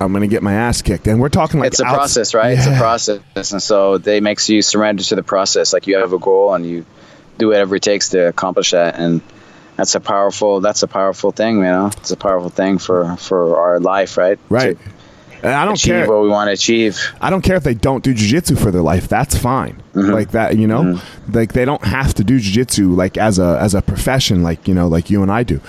[0.00, 1.06] I'm gonna get my ass kicked.
[1.08, 2.56] And we're talking like it's a outs- process, right?
[2.56, 3.20] It's a process,
[3.52, 5.72] and so they makes you surrender to the process.
[5.72, 6.84] Like you have a goal, and you
[7.38, 9.20] do whatever it takes to accomplish that, and
[9.76, 10.60] that's a powerful.
[10.60, 11.86] That's a powerful thing, you know.
[11.98, 14.38] It's a powerful thing for for our life, right?
[14.48, 14.78] Right.
[14.78, 14.90] To,
[15.42, 16.98] And I don't achieve care what we want to achieve.
[17.20, 19.08] I don't care if they don't do jujitsu for their life.
[19.08, 19.82] That's fine.
[19.94, 20.10] Mm-hmm.
[20.12, 21.00] Like that, you know,
[21.32, 24.74] like they don't have to do jujitsu like as a as a profession, like you
[24.74, 25.60] know, like you and I do.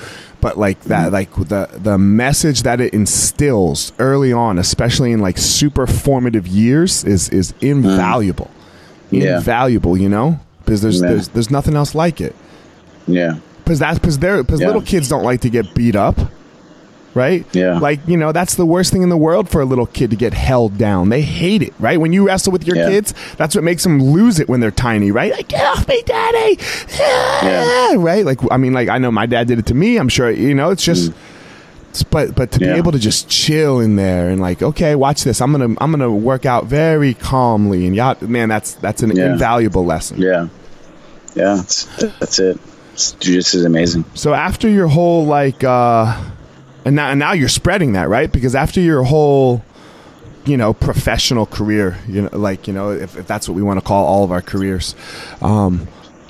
[0.42, 1.14] But like that, Mm-hmm.
[1.14, 7.04] like the the message that it instills early on, especially in like super formative years,
[7.04, 8.50] is is invaluable.
[9.12, 9.22] Mm.
[9.24, 9.38] Yeah.
[9.38, 11.10] Invaluable, you know, because there's Yeah.
[11.10, 12.36] there's there's nothing else like it.
[13.08, 13.36] Yeah.
[13.64, 14.68] Because that's because they're because Yeah.
[14.68, 16.18] little kids don't like to get beat up,
[17.14, 17.46] right?
[17.54, 17.80] Yeah.
[17.80, 20.16] Like you know that's the worst thing in the world for a little kid to
[20.16, 21.10] get held down.
[21.10, 22.00] They hate it, right?
[22.00, 22.90] When you wrestle with your Yeah.
[22.90, 25.32] kids, that's what makes them lose it when they're tiny, right?
[25.32, 26.58] Like get off me, daddy,
[27.44, 27.96] Yeah.
[27.98, 28.26] right?
[28.26, 29.98] Like I mean, like I know my dad did it to me.
[29.98, 31.10] I'm sure you know it's just.
[31.10, 32.78] it's- But but to be Mm.
[32.78, 36.10] Able to just chill in there and like okay watch this I'm gonna I'm gonna
[36.10, 39.34] work out very calmly and yeah man that's that's an Yeah.
[39.34, 40.16] invaluable lesson.
[40.22, 40.48] Yeah.
[41.36, 41.56] Yeah.
[41.56, 41.84] That's,
[42.20, 42.58] that's it.
[43.20, 44.06] Jiu-jitsu is amazing.
[44.14, 46.16] So after your whole like uh
[46.86, 48.32] and now and now you're spreading that, right?
[48.32, 49.64] Because after your whole
[50.44, 53.80] you know, professional career, you know, like, you know, if, if that's what we want
[53.80, 54.96] to call all of our careers.
[55.42, 55.88] Um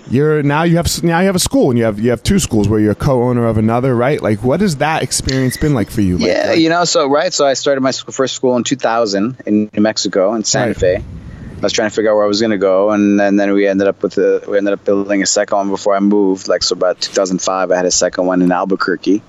[0.10, 2.38] you're now you have now you have a school and you have you have two
[2.40, 4.22] schools where you're a co-owner of another, right?
[4.22, 6.18] Like what has that experience been like for you?
[6.18, 8.66] Like, Yeah, like- you know, so right, so I started my sc- first school in
[8.66, 10.78] 2000 in New Mexico in Santa Right.
[10.78, 10.96] Fe.
[10.98, 13.54] I was trying to figure out where I was going to go, and then, then
[13.54, 16.48] we ended up with we ended up building a second one before I moved.
[16.48, 19.22] Like so, about 2005, I had a second one in Albuquerque,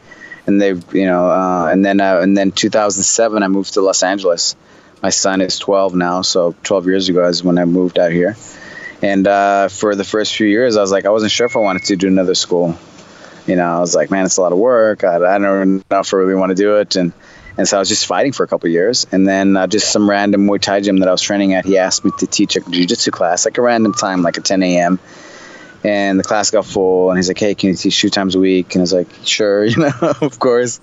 [0.47, 4.03] and they, you know, uh, and then uh, and then 2007, I moved to Los
[4.03, 4.57] Angeles.
[5.03, 8.37] My son is 12 now, so 12 years ago is when I moved out here.
[9.03, 11.59] And uh, for the first few years, I was like, I wasn't sure if I
[11.59, 12.79] wanted to do another school.
[13.47, 15.03] You know, I was like, man, it's a lot of work.
[15.03, 16.95] I, I don't know if I really want to do it.
[16.95, 17.13] And
[17.59, 19.07] and so I was just fighting for a couple years.
[19.13, 21.79] And then uh, just some random Muay Thai gym that I was training at, he
[21.79, 24.99] asked me to teach a jiu-jitsu class, like a random time, like at 10 a.m.
[25.85, 28.39] And the class got full, and he's like, "Hey, can you teach two times a
[28.39, 30.81] week?" And I was like, "Sure, you know, of course."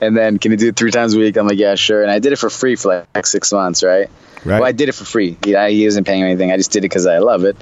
[0.00, 2.10] And then, "Can you do it three times a week?" I'm like, "Yeah, sure." And
[2.10, 4.08] I did it for free for like six months, right?
[4.44, 4.60] Right.
[4.60, 5.36] Well, I did it for free.
[5.44, 6.52] He, I, he wasn't paying me anything.
[6.52, 7.56] I just did it because I love it.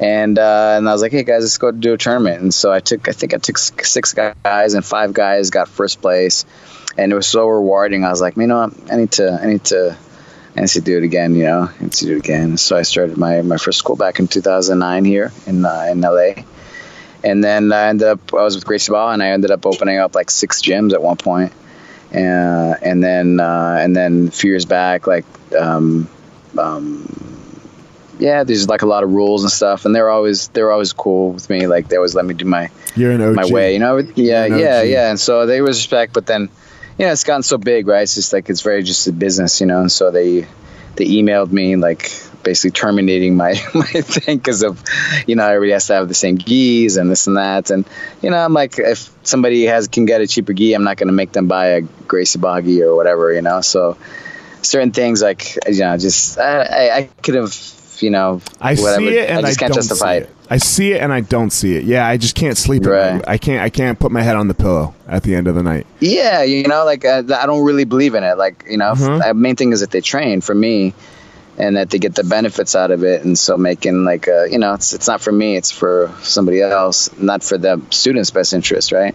[0.00, 2.42] And uh, and I was like, hey guys, let's go do a tournament.
[2.42, 6.00] And so I took, I think I took six guys, and five guys got first
[6.00, 6.44] place,
[6.96, 8.04] and it was so rewarding.
[8.04, 8.92] I was like, you know, what?
[8.92, 9.96] I need to, I need to,
[10.54, 11.34] Need to do it again.
[11.34, 12.56] You know, and to do it again.
[12.56, 16.44] So I started my, my first school back in 2009 here in uh, in LA.
[17.24, 19.98] And then I ended up, I was with Gracie Barra, and I ended up opening
[19.98, 21.52] up like six gyms at one point.
[22.12, 25.24] Uh, and then uh, and then a few years back, like
[25.58, 26.08] um,
[26.58, 27.08] um,
[28.18, 31.32] yeah, there's like a lot of rules and stuff, and they're always they're always cool
[31.32, 31.66] with me.
[31.66, 33.34] Like they always let me do my You're an OG.
[33.34, 33.96] my way, you know.
[33.98, 35.10] Yeah, yeah, yeah.
[35.10, 36.50] And so they was respect, but then
[36.98, 38.02] you know it's gotten so big, right?
[38.02, 39.80] It's just like it's very just a business, you know.
[39.80, 40.46] And so they
[40.96, 42.12] they emailed me like
[42.42, 44.82] basically terminating my my thing because of
[45.26, 47.84] you know everybody has to have the same gis and this and that and
[48.20, 51.08] you know I'm like if somebody has can get a cheaper gi I'm not going
[51.08, 53.96] to make them buy a Gracie Barra gi or whatever you know so
[54.62, 57.52] certain things like you know just I I, I could have
[58.02, 58.98] you know I whatever.
[59.06, 60.30] see it and I, just can't don't justify see it.
[60.50, 61.84] I see it and I don't see it.
[61.84, 62.84] Yeah, I just can't sleep.
[62.84, 63.22] Right.
[63.26, 63.62] I can't.
[63.62, 65.86] I can't put my head on the pillow at the end of the night.
[66.00, 68.36] Yeah, you know, like uh, I don't really believe in it.
[68.36, 69.26] Like, you know, Mhm.
[69.26, 70.92] the main thing is that they train for me,
[71.56, 73.24] and that they get the benefits out of it.
[73.24, 76.60] And so making like, uh, you know, it's it's not for me, it's for somebody
[76.60, 79.14] else, not for the student's best interest, right?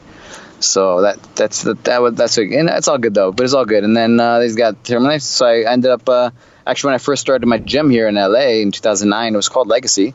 [0.60, 3.54] So that that's the, that would that's a, and it's all good though, but it's
[3.54, 3.84] all good.
[3.84, 5.22] And then uh, these got terminated.
[5.22, 6.32] So I ended up uh,
[6.68, 9.68] actually when I first started my gym here in LA in 2009, it was called
[9.68, 10.14] Legacy.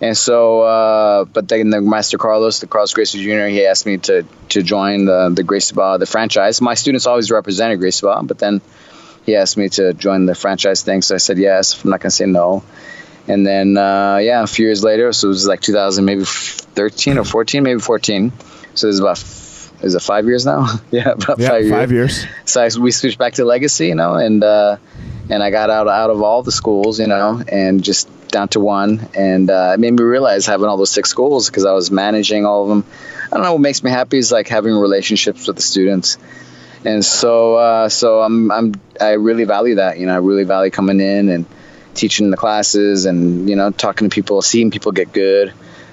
[0.00, 3.98] And so, uh, but then the Master Carlos, the Carlos Gracie Jr., he asked me
[3.98, 6.60] to to join the the Gracie Barra, the franchise.
[6.62, 8.62] My students always represented Gracie Barra, but then
[9.26, 11.02] he asked me to join the franchise thing.
[11.02, 11.84] So I said yes.
[11.84, 12.62] I'm not gonna say no.
[13.28, 17.18] And then, uh, yeah, a few years later, so it was like 2000, maybe 13
[17.18, 18.32] or 14, maybe 14.
[18.74, 19.18] So it was about,
[19.82, 20.66] is it five years now?
[20.90, 22.26] yeah, about Yeah, five years five years.
[22.44, 24.76] so I, we switched back to legacy, you know, and uh,
[25.28, 28.60] and I got out out of all the schools, you know, and just down to
[28.60, 31.90] one, and uh, it made me realize having all those six schools because I was
[31.90, 32.84] managing all of them.
[33.26, 36.18] I don't know what makes me happy is like having relationships with the students,
[36.84, 40.70] and so uh, so I'm I'm I really value that, you know, I really value
[40.70, 41.46] coming in and
[41.94, 45.52] teaching the classes and you know talking to people, seeing people get good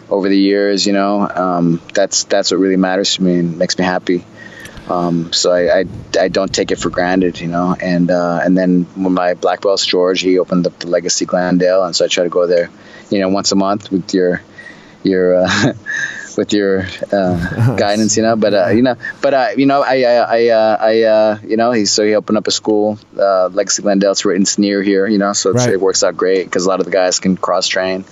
[0.10, 3.78] over the years, you know, um, that's that's what really matters to me and makes
[3.78, 4.26] me happy.
[4.90, 5.86] Um, so I, I,
[6.20, 7.76] I don't take it for granted, you know.
[7.80, 11.84] And uh, and then when my black belt's George, he opened up the Legacy Glendale,
[11.84, 12.70] and so I try to go there,
[13.10, 14.42] you know, once a month with your
[15.04, 15.74] your uh,
[16.38, 18.36] with your uh, guidance, you know.
[18.36, 21.58] But uh, you know, but uh, you know, I I I, uh, I uh, you
[21.58, 24.12] know, he so he opened up a school, uh, Legacy Glendale.
[24.12, 25.74] It's right it's near here, you know, so it's, Right.
[25.74, 28.06] it works out great because a lot of the guys can cross train.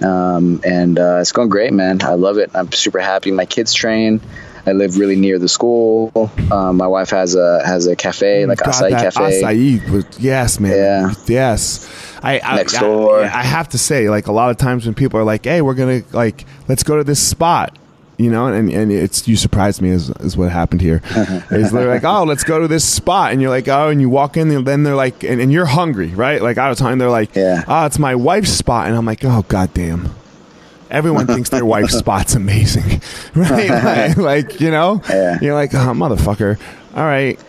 [0.00, 2.02] Um, and uh, it's going great, man.
[2.02, 2.50] I love it.
[2.54, 3.30] I'm super happy.
[3.30, 4.20] My kids train.
[4.64, 6.30] I live really near the school.
[6.50, 9.42] Um, my wife has a has a cafe, like God, acai cafe.
[9.42, 10.70] Acai yes, man.
[10.70, 11.14] Yeah.
[11.26, 11.88] Yes.
[12.22, 13.22] I, I Next door.
[13.22, 15.74] I, have to say, like a lot of times when people are like, "Hey, we're
[15.74, 17.76] gonna like let's go to this spot,"
[18.16, 21.02] you know, and and it's you surprised me is is what happened here.
[21.50, 24.08] is they're like, "Oh, let's go to this spot," and you're like, "Oh," and you
[24.08, 26.40] walk in, and then they're like, and, and you're hungry, right?
[26.40, 27.64] Like I was time, they're like, Yeah.
[27.66, 30.14] "Oh, it's my wife's spot," and I'm like, "Oh, goddamn."
[30.90, 33.00] Everyone thinks their wife's spot's amazing,
[33.34, 33.70] right?
[33.70, 35.38] like, like, you know, Yeah.
[35.40, 36.58] you're like, oh, motherfucker.
[36.94, 37.40] All right,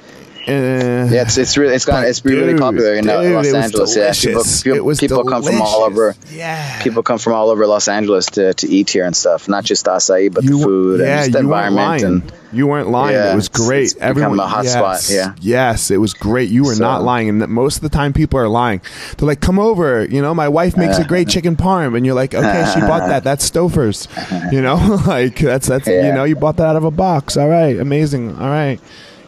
[0.48, 3.96] uh, Yeah, it's it's really it's gone it's really popular in uh, dude, Los Angeles.
[3.96, 6.16] Yeah, people, people, people come from all over.
[6.32, 6.82] Yeah.
[6.82, 9.48] People come from all over Los Angeles to, to eat here and stuff.
[9.48, 12.04] Not just acai, but the food yeah, and just the environment.
[12.04, 13.16] And you weren't lying.
[13.16, 13.84] Yeah, it was great.
[13.84, 15.36] it's become Everyone, a hot yes, spot, yeah.
[15.40, 16.50] yes, it was great.
[16.50, 18.82] You were not lying, and most of the time people are lying.
[19.18, 22.16] They're like, "Come over." You know, my wife makes a great chicken parm, and you're
[22.16, 23.24] like, "Okay, she bought that.
[23.24, 24.08] That's Stouffer's."
[24.52, 24.76] You know,
[25.08, 27.38] like that's that's you know, you bought that out of a box.
[27.38, 28.36] All right, amazing.
[28.36, 28.80] All right.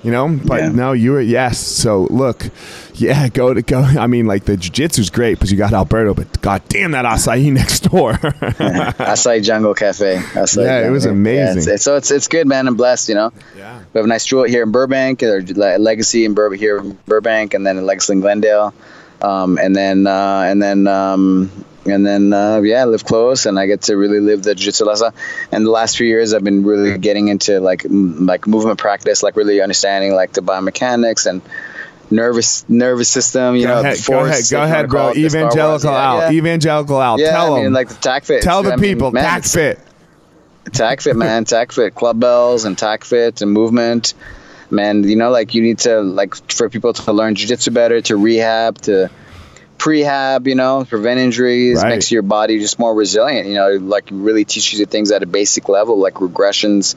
[0.06, 0.70] You know, but Yeah.
[0.70, 1.58] no, you were yes.
[1.58, 2.48] So look,
[2.94, 3.80] yeah, go to go.
[4.04, 7.52] I mean, like the jiu-jitsu's great because you got Alberto, but god damn that acai
[7.62, 8.14] next door.
[8.62, 10.18] acai Jungle Cafe.
[10.18, 11.46] Acai Yeah, it was amazing.
[11.46, 12.68] Yeah, it's, it's, so it's it's good, man.
[12.68, 13.10] I'm blessed.
[13.10, 13.80] You know, yeah.
[13.94, 16.98] we have a nice jewel here in Burbank, or Le- Legacy in Bur- here in
[17.08, 18.74] Burbank, and then in Legacy in Glendale,
[19.24, 21.50] um, and then uh, and then um,
[21.86, 24.86] and then uh, yeah, I live close, and I get to really live the jiu-jitsu
[24.86, 25.12] lesson.
[25.52, 29.22] And the last few years, I've been really getting into like m- like movement practice,
[29.24, 31.42] like really understanding like the biomechanics and
[32.12, 33.56] nervous nervous system.
[33.56, 35.00] You Go know, ahead, the go ahead, go ahead, bro.
[35.02, 35.54] call it the Star Wars.
[35.86, 36.32] Evangelical Yeah, Al, yeah.
[36.40, 37.20] Evangelical Al.
[37.20, 38.42] Yeah, tell I mean, them, like the TACFit.
[38.42, 39.80] tell the I mean, people, man, TACFit.
[40.72, 44.14] tack fit man TACFit club bells and TACFit and movement
[44.72, 48.18] man you know like you need to like for people to learn jiu-jitsu better to
[48.18, 49.12] rehab to
[49.78, 51.90] prehab you know prevent injuries Right.
[51.90, 55.26] makes your body just more resilient you know like really teaches you things at a
[55.26, 56.96] basic level like regressions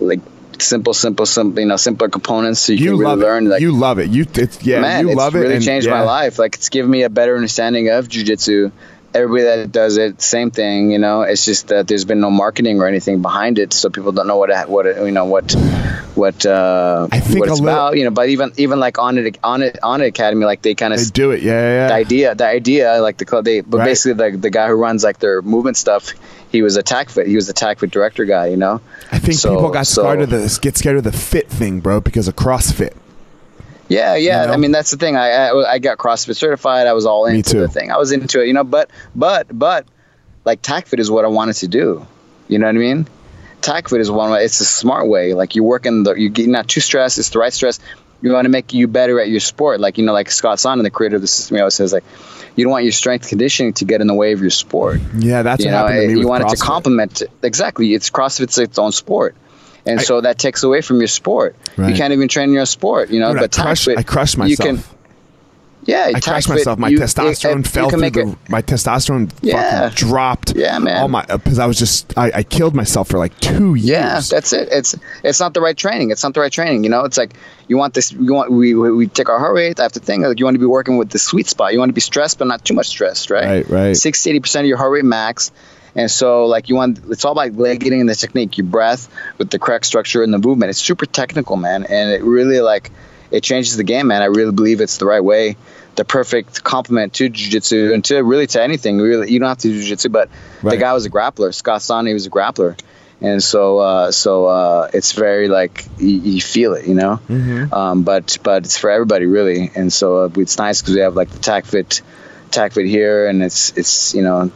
[0.00, 0.20] like
[0.58, 3.50] simple simple simple you know simpler components so you, You can really love learn it.
[3.50, 4.10] like you love it.
[4.10, 4.80] You, it's yeah.
[4.80, 5.40] man, you it's love it.
[5.40, 6.38] really changed my life.
[6.38, 8.70] Like it's given me a better understanding of jujitsu.
[9.14, 10.90] Everybody that does it, same thing.
[10.90, 14.12] You know, it's just that there's been no marketing or anything behind it, so people
[14.12, 15.52] don't know what it, what it, you know what
[16.14, 17.96] what uh, I think what it's little- about.
[17.98, 20.94] You know, but even even like on it on it Onnit Academy, like they kind
[20.94, 21.42] of do it.
[21.42, 21.88] Yeah, yeah.
[21.88, 23.84] the idea the idea like the club they but Right.
[23.86, 26.12] basically the the guy who runs like their movement stuff.
[26.50, 27.26] He was a TACFit.
[27.26, 28.46] He was the TACFit director guy.
[28.46, 28.80] You know.
[29.10, 31.80] I think So- people got so- scared of the get scared of the fit thing,
[31.80, 32.92] bro, because of CrossFit.
[33.92, 34.42] Yeah, yeah.
[34.42, 34.52] You know?
[34.54, 35.16] I mean, that's the thing.
[35.16, 36.86] I, I I got CrossFit certified.
[36.86, 37.90] I was all into the thing.
[37.90, 38.64] I was into it, you know.
[38.64, 39.86] But but but
[40.44, 42.06] like TACFit is what I wanted to do.
[42.48, 43.06] You know what I mean?
[43.60, 44.44] TACFit is one way.
[44.44, 45.34] It's a smart way.
[45.34, 47.18] Like you work in the you get not too stressed.
[47.18, 47.78] It's the right stress.
[48.20, 49.80] You want to make you better at your sport.
[49.80, 52.04] Like you know, like Scott Sonnon, the creator of the system, he always says like,
[52.56, 55.00] you don't want your strength conditioning to get in the way of your sport.
[55.16, 57.94] Yeah, that's you what know, happened to me you want it to complement exactly.
[57.94, 59.36] It's CrossFit's its own sport.
[59.84, 61.56] And I- so that takes away from your sport.
[61.76, 61.90] Right.
[61.90, 63.28] You can't even train in your sport, you know.
[63.32, 64.58] Dude, I but crushed, I crushed You myself.
[64.68, 64.84] can,
[65.84, 66.78] yeah, I crushed myself.
[66.78, 68.20] My you- testosterone it- fell through the.
[68.30, 69.88] it- my testosterone Yeah.
[69.90, 70.54] fucking dropped.
[70.54, 70.98] Yeah, man.
[71.02, 73.88] All my uh, because I was just I, I killed myself for like two years.
[73.88, 74.68] Yeah, that's it.
[74.70, 76.12] It's it's not the right training.
[76.12, 76.84] It's not the right training.
[76.84, 77.34] You know, it's like
[77.66, 78.12] you want this.
[78.12, 79.80] You want we we, we take our heart rate.
[79.80, 81.72] I have to think like you want to be working with the sweet spot.
[81.72, 83.44] You want to be stressed, but not too much stressed, right?
[83.44, 83.96] Right, right.
[83.96, 85.50] 60 80 percent of your heart rate max.
[85.94, 89.58] And so, like you want, it's all about getting the technique, your breath with the
[89.58, 90.70] correct structure and the movement.
[90.70, 92.90] It's super technical, man, and it really like
[93.30, 94.22] it changes the game, man.
[94.22, 95.56] I really believe it's the right way,
[95.96, 98.98] the perfect complement to jiu-jitsu and to really to anything.
[98.98, 100.28] Really, you don't have to do jiu-jitsu, but
[100.62, 100.72] Right.
[100.72, 101.52] the guy was a grappler.
[101.52, 102.78] Scott Sonnon was a grappler,
[103.20, 107.20] and so uh, so uh, it's very like you, you feel it, you know.
[107.28, 107.74] Mm-hmm.
[107.74, 111.16] Um, but but it's for everybody really, and so uh, it's nice because we have
[111.16, 112.00] like the TACFit,
[112.50, 114.50] tack fit here, and it's it's you know.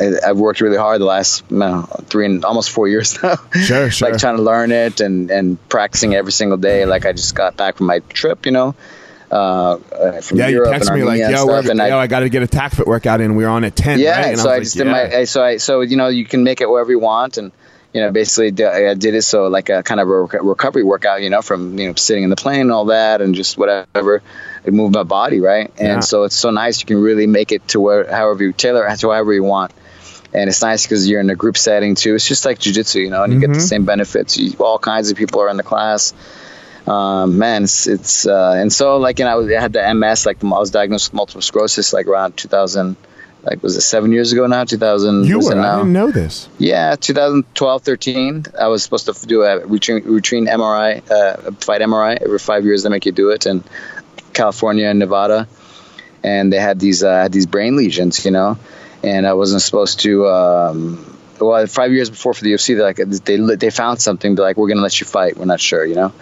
[0.00, 3.16] I- I've worked really hard the last I don't know, three and almost four years
[3.22, 3.36] now.
[3.52, 4.10] Sure, sure.
[4.10, 6.84] like trying to learn it and and practicing every single day.
[6.86, 8.74] Like I just got back from my trip, you know,
[9.30, 9.34] uh,
[9.74, 12.06] uh, from Yeah, you Europe text and me like, yo, stuff, and I- yo, I
[12.06, 13.34] got to get a TACFit workout in.
[13.36, 13.98] We were on at ten.
[13.98, 14.26] yeah, right?
[14.30, 15.18] And so I, was just like, did yeah.
[15.18, 15.24] my.
[15.24, 17.50] So I so you know you can make it wherever you want, and
[17.92, 21.30] you know basically I did it so like a kind of a recovery workout, you
[21.30, 24.22] know, from you know sitting in the plane and all that, and just whatever.
[24.64, 26.00] It moved my body right, and Yeah.
[26.00, 26.80] so it's so nice.
[26.80, 29.72] You can really make it to where however you tailor it to however you want.
[30.34, 32.14] And it's nice because you're in a group setting too.
[32.14, 33.68] It's just like jujitsu, you know, and you get the Mhm.
[33.68, 34.36] same benefits.
[34.36, 36.12] You, all kinds of people are in the class.
[36.86, 39.94] Um, man, it's, it's uh, and so like you know I, was, I had the
[39.94, 42.96] MS, like I was diagnosed with multiple sclerosis, like around 2000,
[43.42, 44.62] like was it seven years ago now?
[44.64, 45.24] 2000.
[45.24, 45.58] You were.
[45.58, 46.48] I didn't know this.
[46.58, 48.44] Yeah, 2012, 13.
[48.60, 52.84] I was supposed to do a routine, routine MRI, uh, fight MRI every five years.
[52.84, 53.64] They make you do it in
[54.32, 55.48] California and Nevada,
[56.22, 58.58] and they had these uh, had these brain lesions, you know,
[59.02, 60.26] and I wasn't supposed to.
[60.28, 64.34] Um, well, five years before for the UFC, like they they found something.
[64.34, 65.36] They're like, we're gonna let you fight.
[65.36, 66.12] We're not sure, you know.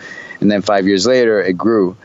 [0.40, 1.96] And then five years later, it grew,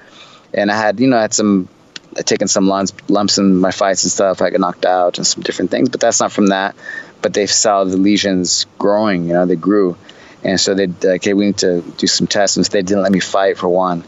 [0.53, 1.67] and I had you know I had some
[2.15, 4.41] taken some lumps lumps in my fights and stuff.
[4.41, 6.76] I got knocked out and some different things, but that's not from that.
[7.22, 9.26] But they saw the lesions growing.
[9.26, 9.97] You know, they grew,
[10.43, 12.57] and so they like, okay, we need to do some tests.
[12.57, 14.03] And so they didn't let me fight for one,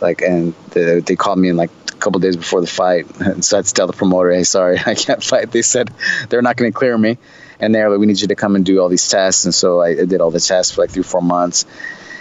[0.00, 3.44] like, and they, they called me in like a couple days before the fight, and
[3.44, 5.50] so I had to tell the promoter, hey, sorry, I can't fight.
[5.50, 5.90] They said
[6.28, 7.18] they're not going to clear me.
[7.58, 9.46] And they're like, we need you to come and do all these tests.
[9.46, 11.64] And so I, did all the tests for like three, four months,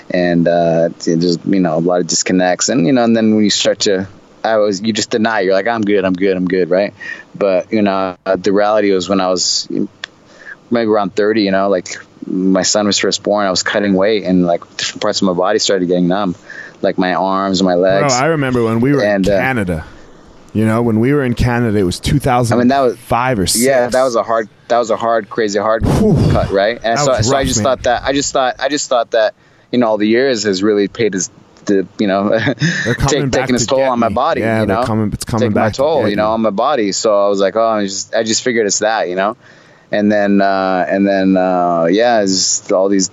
[0.09, 3.43] and uh, there's you know a lot of disconnects, and you know, and then when
[3.43, 4.07] you start to
[4.45, 5.41] I was you just deny.
[5.41, 6.93] You're like I'm good I'm good I'm good right?
[7.34, 9.67] But you know the reality was when I was
[10.72, 11.95] maybe around 30 you know like
[12.28, 15.34] my son was first born I was cutting weight and like different parts of my
[15.34, 16.36] body started getting numb
[16.82, 19.38] like my arms and my legs Bro, I remember when we were and, in uh,
[19.38, 19.91] Canada uh,
[20.55, 23.39] you know, when we were in Canada, it was 2005 I mean, that was, five
[23.39, 23.61] or six.
[23.61, 26.80] Yeah, that was a hard, that was a hard, crazy hard cut, right?
[26.82, 27.63] And so, rough, so I just man.
[27.66, 29.36] thought that, I just thought, I just thought that,
[29.70, 31.30] you know, all the years has really paid his,
[31.66, 32.30] the, you know,
[33.07, 34.39] take, taking its toll on my body.
[34.39, 36.93] Yeah, you know, coming, it's coming taking back my toll, you know, on my body.
[36.93, 39.36] So I was like, oh, I just, I just figured it's that, you know
[39.91, 43.09] and then uh, and then uh, yeah, it's all these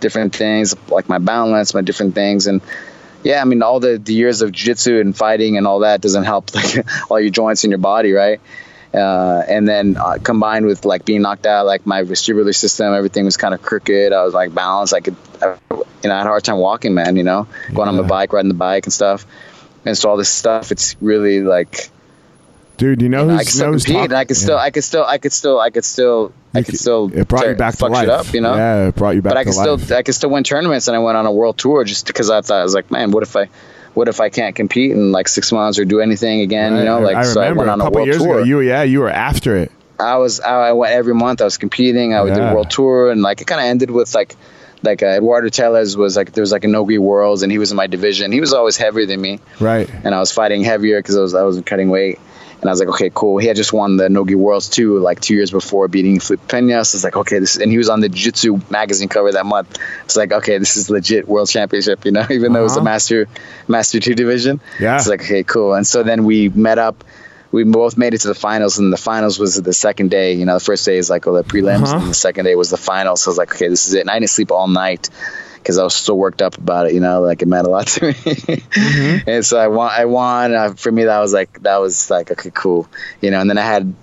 [0.00, 2.60] different things like my balance, my different things, and
[3.22, 6.24] yeah, I mean, all the, the years of jiu-jitsu and fighting and all that doesn't
[6.24, 8.40] help like all your joints in your body, right?
[8.94, 13.24] Uh, and then uh, combined with like being knocked out, like my vestibular system, everything
[13.24, 14.12] was kind of crooked.
[14.12, 14.94] I was like balanced.
[14.94, 17.16] I could, I, you know, I had a hard time walking, man.
[17.16, 17.96] You know, going yeah.
[17.96, 19.26] on my bike, riding the bike and stuff.
[19.84, 21.90] And so all this stuff, it's really like
[22.78, 23.96] Dude, you know, know I can still compete.
[23.96, 24.62] Talk- I could still, yeah.
[24.62, 27.10] I could still, I could still, I could still, I could still.
[27.12, 28.08] It brought you back to life.
[28.08, 28.54] Up, you know.
[28.54, 29.32] Yeah, it brought you back.
[29.32, 31.58] But I could still, I could still win tournaments, and I went on a world
[31.58, 33.48] tour just because I thought I was like, man, what if I,
[33.94, 36.72] what if I can't compete in like six months or do anything again?
[36.72, 36.78] Right.
[36.78, 38.36] You know, like I so I went on a, a world years tour.
[38.36, 39.72] Ago, you, yeah, you were after it.
[39.98, 41.40] I was, I went every month.
[41.40, 42.14] I was competing.
[42.14, 42.34] I yeah.
[42.34, 44.36] did a world tour, and like it kind of ended with like
[44.82, 47.70] like uh, Eduardo Telles was like there was like a Nogi Worlds and he was
[47.70, 48.32] in my division.
[48.32, 49.90] He was always heavier than me, right?
[50.04, 52.20] And I was fighting heavier because I was I was cutting weight.
[52.60, 53.38] And I was like, okay, cool.
[53.38, 56.84] He had just won the Nogi Worlds too, like two years before beating Felipe Pena.
[56.84, 59.46] So it's like, okay, this, and he was on the Jiu Jitsu magazine cover that
[59.46, 59.78] month.
[60.04, 62.54] It's like, okay, this is legit world championship, you know, even uh-huh.
[62.54, 62.84] though it was a uh-huh.
[62.84, 63.28] master,
[63.68, 64.60] master two division.
[64.80, 64.96] Yeah.
[64.96, 65.74] It's like, okay, cool.
[65.74, 67.04] And so then we met up.
[67.50, 70.34] We both made it to the finals, and the finals was the second day.
[70.34, 71.96] You know, the first day is like all the prelims, uh-huh.
[71.96, 73.22] and the second day was the finals.
[73.22, 74.00] So I was like, okay, this is it.
[74.00, 75.08] And I didn't sleep all night
[75.58, 76.94] because I was so worked up about it.
[76.94, 78.12] You know, like it meant a lot to me.
[78.14, 79.28] mm-hmm.
[79.30, 79.90] And so I won.
[79.92, 80.54] I won.
[80.54, 82.88] Uh, for me, that was like that was like okay, cool.
[83.20, 83.94] You know, and then I had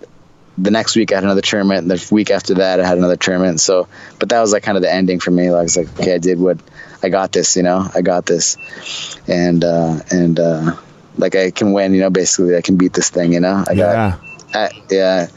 [0.57, 1.81] the next week I had another tournament.
[1.81, 3.59] And The week after that, I had another tournament.
[3.59, 3.87] So,
[4.19, 5.51] but that was like kind of the ending for me.
[5.51, 6.59] Like I was like, okay, I did what
[7.03, 7.55] I got this.
[7.57, 8.57] You know, I got this,
[9.27, 10.75] and uh, and uh,
[11.17, 11.93] like I can win.
[11.93, 13.33] You know, basically I can beat this thing.
[13.33, 14.17] You know, I yeah.
[14.53, 15.27] got, I, yeah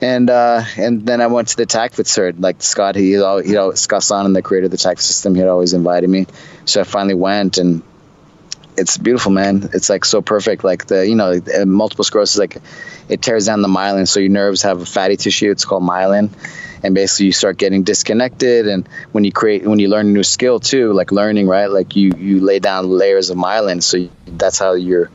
[0.00, 2.34] and uh, and then I went to the TACFIT cert.
[2.38, 5.48] Like Scott, he you know Scott Sonnon, the creator of the TAC system, he had
[5.48, 6.26] always invited me.
[6.64, 7.82] So I finally went, and
[8.76, 9.70] it's beautiful, man.
[9.74, 10.64] It's like so perfect.
[10.64, 12.56] Like the you know multiple sclerosis, like
[13.08, 15.50] it tears down the myelin, so your nerves have a fatty tissue.
[15.50, 16.30] It's called myelin,
[16.82, 18.68] and basically you start getting disconnected.
[18.68, 21.66] And when you create, when you learn a new skill too, like learning, right?
[21.66, 25.10] Like you you lay down layers of myelin, so you, that's how you're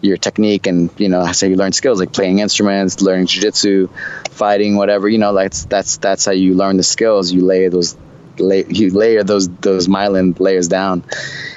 [0.00, 3.88] your technique and you know how you learn skills like playing instruments learning jiu-jitsu
[4.30, 7.32] fighting whatever you know like that's that's how you learn the skills.
[7.32, 7.96] You lay those
[8.38, 11.04] lay, you layer those those myelin layers down.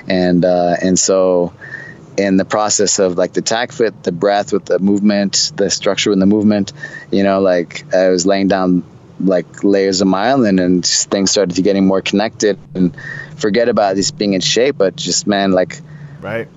[0.07, 1.53] And uh, and so
[2.17, 6.19] in the process of like the TACFIT the breath with the movement the structure in
[6.19, 6.73] the movement
[7.09, 8.83] you know like i was laying down
[9.17, 12.59] like layers of myelin and things started to getting more connected.
[12.75, 12.93] And
[13.37, 15.79] forget about just being in shape but just man like
[16.21, 16.49] right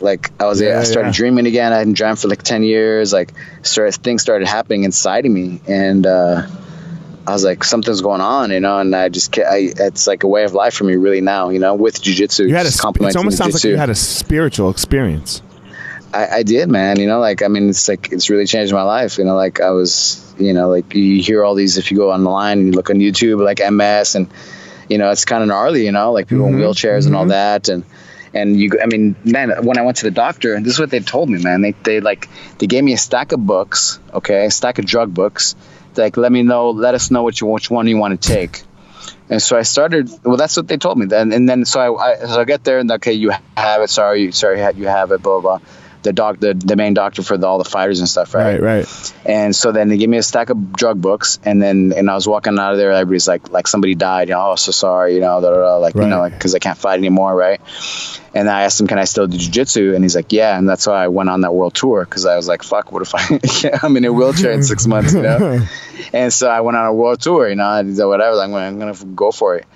[0.00, 1.14] like I was, yeah, I started yeah.
[1.14, 1.72] dreaming again.
[1.72, 3.12] I hadn't dreamed for like ten years.
[3.12, 6.46] Like, started things started happening inside of me, and uh,
[7.26, 8.78] I was like, something's going on, you know.
[8.78, 11.58] And I just, I, it's like a way of life for me, really now, you
[11.58, 12.48] know, with jujitsu.
[12.48, 15.42] You had a, it almost sounds like you had a spiritual experience.
[16.12, 16.98] I, I did, man.
[16.98, 19.18] You know, like I mean, it's like it's really changed my life.
[19.18, 22.10] You know, like I was, you know, like you hear all these if you go
[22.10, 24.28] online and you look on YouTube, like MS, and
[24.88, 25.84] you know, it's kind of gnarly.
[25.84, 26.60] You know, like people mm-hmm.
[26.60, 27.06] in wheelchairs mm-hmm.
[27.08, 27.30] and all mm-hmm.
[27.30, 27.84] that, and
[28.34, 31.00] and you i mean man when i went to the doctor this is what they
[31.00, 32.28] told me man they, they like
[32.58, 35.56] they gave me a stack of books okay a stack of drug books
[35.96, 38.62] like let me know let us know which, which one you want to take
[39.28, 40.10] and so I started.
[40.24, 41.06] Well, that's what they told me.
[41.06, 43.88] Then and then so I, I so I get there and okay, you have it.
[43.88, 45.22] Sorry, sorry, you have it.
[45.22, 45.58] Blah blah.
[45.58, 45.66] blah
[46.02, 48.60] the doc, the, the main doctor for the, all the fighters and stuff, right?
[48.60, 49.14] Right, right.
[49.24, 52.14] And so then they give me a stack of drug books, and then and I
[52.14, 55.14] was walking out of there, everybody's like, like somebody died, you know, oh, so sorry,
[55.14, 56.04] you know, da, da, da, like right.
[56.04, 57.60] you know, like because I can't fight anymore, right?
[58.32, 59.94] And I asked him, can I still do jujitsu?
[59.94, 60.56] And he's like, yeah.
[60.56, 63.02] And that's why I went on that world tour because I was like, fuck, what
[63.02, 65.66] if I, I'm in a wheelchair in six months, you know?
[66.12, 67.48] and so I went on a world tour.
[67.48, 68.40] You know, did whatever.
[68.40, 69.66] I'm gonna, I'm gonna go for it.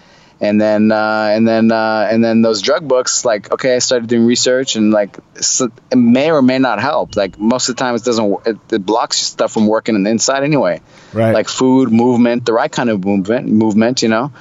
[0.44, 3.24] And then, uh, and then, uh, and then those drug books.
[3.24, 7.16] Like, okay, I started doing research, and like, so it may or may not help.
[7.16, 8.46] Like, most of the time, it doesn't.
[8.46, 10.80] It, it blocks stuff from working on the inside anyway.
[11.12, 11.32] Right.
[11.32, 14.02] Like food, movement, the right kind of movement, movement.
[14.02, 14.32] You know,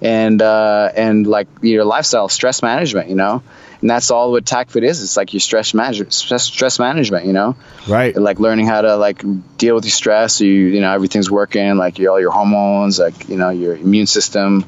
[0.00, 3.08] and uh, and like your lifestyle, stress management.
[3.08, 3.42] You know
[3.80, 5.02] and that's all what TacFit is.
[5.02, 7.56] It's like your stress management, stress, stress management, you know,
[7.86, 8.14] right?
[8.16, 9.22] Like learning how to like
[9.56, 10.34] deal with your stress.
[10.34, 13.76] So you, you know, everything's working, like your, all your hormones, like you know, your
[13.76, 14.64] immune system,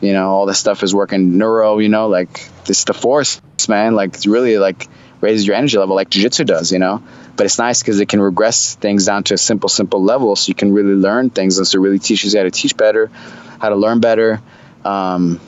[0.00, 1.38] you know, all this stuff is working.
[1.38, 3.94] Neuro, you know, like this the force, man.
[3.94, 4.88] Like it's really like
[5.20, 7.02] raises your energy level, like jiu-jitsu does, you know.
[7.36, 10.48] But it's nice because it can regress things down to a simple, simple level, so
[10.48, 13.10] you can really learn things, and so it really teaches you how to teach better,
[13.60, 14.40] how to learn better.
[14.84, 15.40] Um,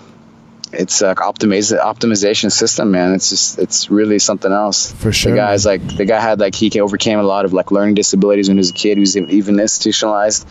[0.73, 3.15] it's a optimization optimization system, man.
[3.15, 4.93] It's just it's really something else.
[4.93, 5.33] For sure.
[5.33, 8.49] The guy's like the guy had like he overcame a lot of like learning disabilities
[8.49, 8.99] when he was a kid.
[8.99, 10.47] He was even institutionalized,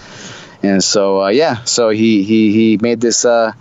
[0.64, 3.54] and so uh, yeah, so he he he made this uh,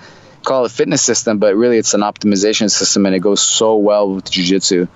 [0.46, 4.14] call it fitness system, but really it's an optimization system, and it goes so well
[4.14, 4.88] with jujitsu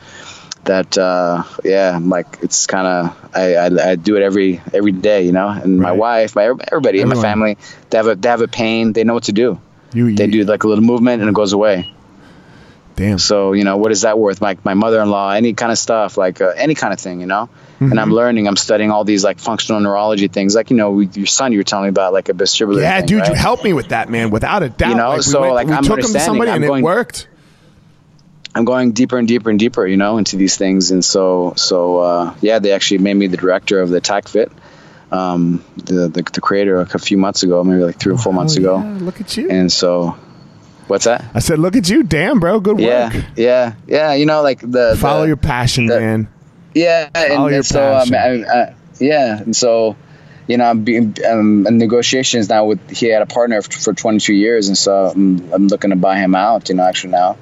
[0.65, 5.27] that uh, yeah, like it's kind of I, I, I do it every every day,
[5.27, 5.49] you know.
[5.49, 5.91] And right.
[5.91, 7.01] my wife, my everybody Everyone.
[7.01, 7.59] in my family,
[7.91, 9.61] they have a they have a pain, they know what to do.
[9.93, 11.93] You, you, they do like a little movement and it goes away.
[13.01, 13.19] Damn.
[13.19, 14.43] So you know what is that worth?
[14.43, 17.49] Like my mother-in-law, any kind of stuff, like uh, any kind of thing, you know.
[17.75, 17.93] Mm-hmm.
[17.93, 18.47] And I'm learning.
[18.47, 21.65] I'm studying all these like functional neurology things, like you know, your son you were
[21.65, 22.83] telling me about, like a vestibular.
[22.83, 23.31] Yeah, thing, dude, right?
[23.31, 24.91] you helped me with that, man, without a doubt.
[24.91, 26.67] You know, like, so we went, like we I'm took him to somebody I'm and
[26.67, 27.27] going, it worked.
[28.55, 31.99] I'm going deeper and deeper and deeper, you know, into these things, and so so
[31.99, 34.51] uh, yeah, they actually made me the director of the TACFit
[35.13, 38.57] um, the, the, the creator a few months ago, maybe like three or four months
[38.57, 38.77] oh, ago.
[39.01, 39.49] Look at you.
[39.49, 40.17] And so
[40.91, 41.25] What's that?
[41.33, 43.25] I said, look at you, damn, bro, good yeah, work.
[43.37, 46.29] Yeah, yeah, You know, like the follow the, your passion, the, man.
[46.75, 49.97] Yeah, follow and, and so um, I, I, yeah, and so
[50.49, 53.95] you know, I'm being um, in negotiations now with he had a partner for, for
[53.95, 56.69] 22 years, and so I'm, I'm looking to buy him out.
[56.69, 57.39] You know, actually now.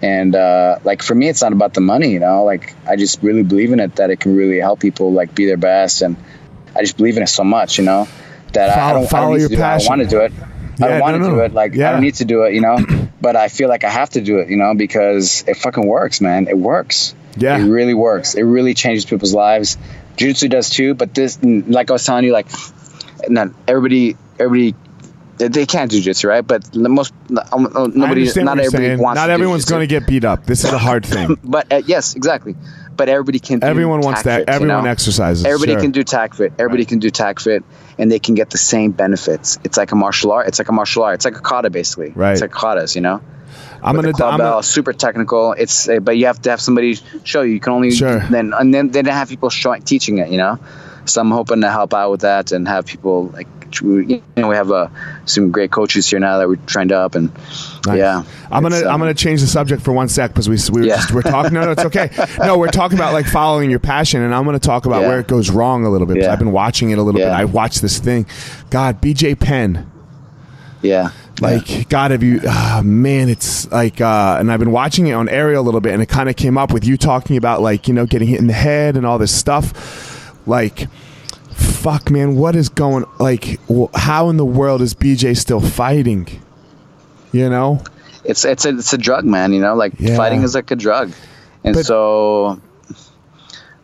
[0.00, 2.44] And uh, like for me, it's not about the money, you know.
[2.44, 5.44] Like I just really believe in it that it can really help people like be
[5.44, 6.16] their best, and
[6.74, 8.08] I just believe in it so much, you know,
[8.54, 9.92] that follow, I, don't, follow I don't your do passion.
[9.92, 10.32] I want to do it.
[10.78, 11.30] Yeah, I don't want to no.
[11.30, 11.52] do it.
[11.54, 11.88] Like Yeah.
[11.88, 12.78] I don't need to do it, you know.
[13.20, 16.20] but I feel like I have to do it, you know, because it fucking works,
[16.20, 16.48] man.
[16.48, 17.14] It works.
[17.36, 17.58] Yeah.
[17.58, 18.34] It really works.
[18.34, 19.76] It really changes people's lives.
[20.16, 22.48] Jiu-jitsu does too, but this, like I was telling you, like,
[23.28, 24.74] not everybody, everybody,
[25.36, 26.44] they- can't do jiu-jitsu, right?
[26.44, 27.14] But the most,
[27.52, 29.16] um, uh, nobody, not everybody wants.
[29.16, 30.44] Not everyone's going to get beat up.
[30.46, 31.38] This is a hard thing.
[31.44, 32.56] But uh, yes, exactly.
[32.98, 33.60] But everybody can.
[33.60, 34.40] Do Everyone wants that.
[34.40, 34.90] fit, you Everyone know?
[34.90, 35.46] exercises.
[35.46, 35.80] Everybody sure.
[35.80, 36.52] can do TACFit.
[36.58, 37.62] Everybody can do TACFit,
[37.96, 39.58] and they can get the same benefits.
[39.64, 40.48] It's like a martial art.
[40.48, 41.14] It's like a martial art.
[41.14, 42.10] It's like a kata, basically.
[42.10, 42.32] Right.
[42.32, 43.22] It's like katas, you know.
[43.82, 44.12] I'm gonna.
[44.12, 45.52] club I'm gonna super technical.
[45.52, 47.54] It's uh, but you have to have somebody show you.
[47.54, 48.18] You can only Sure.
[48.18, 50.30] then and then they don't have people showing teaching it.
[50.30, 50.58] You know.
[51.04, 53.46] So I'm hoping to help out with that and have people like
[53.80, 54.88] you know we have uh,
[55.24, 57.32] some great coaches here now that we're trained up and
[57.86, 57.98] Nice.
[57.98, 58.22] yeah.
[58.50, 60.86] I'm gonna um, I'm gonna change the subject for one sec because we we were,
[60.88, 60.96] Yeah.
[60.96, 61.52] just, we're talking.
[61.54, 62.10] No, no, it's okay.
[62.38, 65.08] No, we're talking about like following your passion, and I'm gonna talk about Yeah.
[65.08, 66.18] where it goes wrong a little bit.
[66.18, 66.32] Yeah.
[66.32, 67.26] I've been watching it a little bit.
[67.28, 67.38] Yeah.
[67.38, 68.26] I watched this thing.
[68.70, 69.90] God, BJ Penn.
[70.82, 71.10] yeah.
[71.40, 72.40] Like God, have you?
[72.48, 75.92] ah, man, it's like, uh, and I've been watching it on Ariel a little bit,
[75.92, 78.40] and it kind of came up with you talking about like you know getting hit
[78.40, 80.34] in the head and all this stuff.
[80.48, 80.88] Like,
[81.58, 83.04] fuck, man, what is going?
[83.18, 83.58] Like,
[83.94, 86.26] how in the world is BJ still fighting?
[87.32, 87.82] You know,
[88.24, 89.52] it's it's a it's a drug, man.
[89.52, 90.16] You know, like Yeah.
[90.16, 91.12] fighting is like a drug,
[91.64, 92.60] and But- so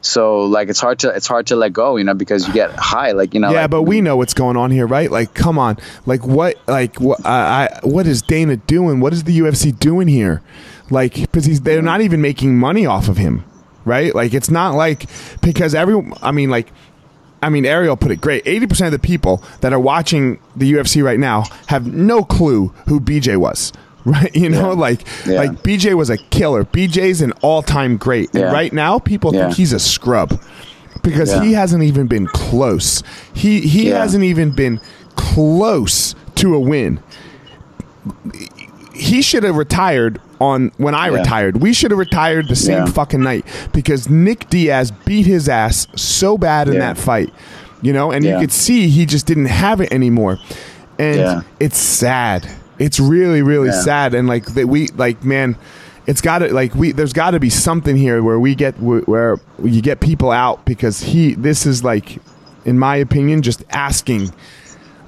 [0.01, 2.71] so like it's hard to it's hard to let go, you know, because you get
[2.73, 3.51] high, like you know.
[3.53, 5.11] yeah, like, but we know what's going on here, right?
[5.11, 9.01] Like, come on, like what, like what, I, I, what is Dana doing?
[9.01, 10.43] What is the UFC doing here?
[10.91, 13.45] Like, because he's they're not even making money off of him,
[13.87, 14.15] right?
[14.15, 15.07] Like, it's not like
[15.41, 16.71] because every I mean, like.
[17.45, 18.43] I mean, Ariel put it great.
[18.47, 22.69] Eighty percent of the people that are watching the UFC right now have no clue
[22.89, 23.73] who BJ was.
[24.07, 24.79] Right, you know, Yeah.
[24.81, 25.39] like Yeah.
[25.39, 26.63] like BJ was a killer.
[26.67, 28.29] BJ's an all time great.
[28.35, 28.53] And Yeah.
[28.53, 30.39] right now, people think he's a scrub
[31.03, 33.03] because he hasn't even been close.
[33.33, 34.79] He he hasn't even been
[35.17, 37.01] close to a win.
[38.95, 41.19] He should have retired on when I Yeah.
[41.19, 41.61] retired.
[41.61, 42.85] We should have retired the same Yeah.
[42.87, 46.81] fucking night because Nick Diaz beat his ass so bad in Yeah.
[46.81, 47.33] that fight.
[47.83, 50.39] You know, and you could see he just didn't have it anymore.
[50.99, 52.47] And it's sad.
[52.79, 55.57] It's really really sad and like that we like man
[56.07, 59.37] it's got to like we there's got to be something here where we get where
[59.63, 62.19] you get people out because he this is like
[62.65, 64.33] in my opinion just asking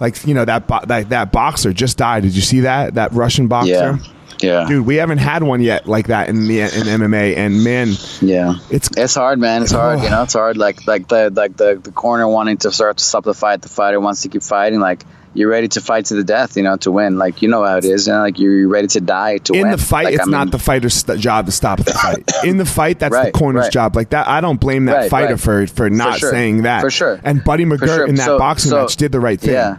[0.01, 2.23] Like you know that bo- that that boxer just died.
[2.23, 2.95] Did you see that?
[2.95, 3.71] That Russian boxer.
[3.71, 3.99] Yeah.
[4.43, 4.67] Yeah.
[4.69, 7.89] Dude, we haven't had one yet like that in the in MMA, and man,
[8.21, 8.57] Yeah.
[8.71, 9.63] it's It's hard, man.
[9.63, 10.01] It's hard.
[10.01, 10.11] You oh.
[10.11, 10.59] know, it's hard.
[10.59, 13.71] Like like the like the, the corner wanting to start to stop the fight, the
[13.71, 14.79] fighter wants to keep fighting.
[14.79, 16.55] Like you're ready to fight to the death.
[16.59, 17.17] You know, to win.
[17.17, 18.07] Like you know how it is.
[18.09, 19.71] You know, like you're ready to die to in win.
[19.71, 20.05] the fight.
[20.05, 22.31] Like, it's I mean, not the fighter's job to stop the fight.
[22.45, 23.73] In the fight, that's the corner's right.
[23.73, 23.97] job.
[23.97, 25.41] Like that, I don't blame that Right, fighter right.
[25.41, 26.31] for for not sure.
[26.31, 26.83] saying that.
[26.83, 27.19] For sure.
[27.25, 28.07] And Buddy McGirt sure.
[28.07, 29.55] in that So- boxing so- match did the right thing.
[29.55, 29.79] Yeah,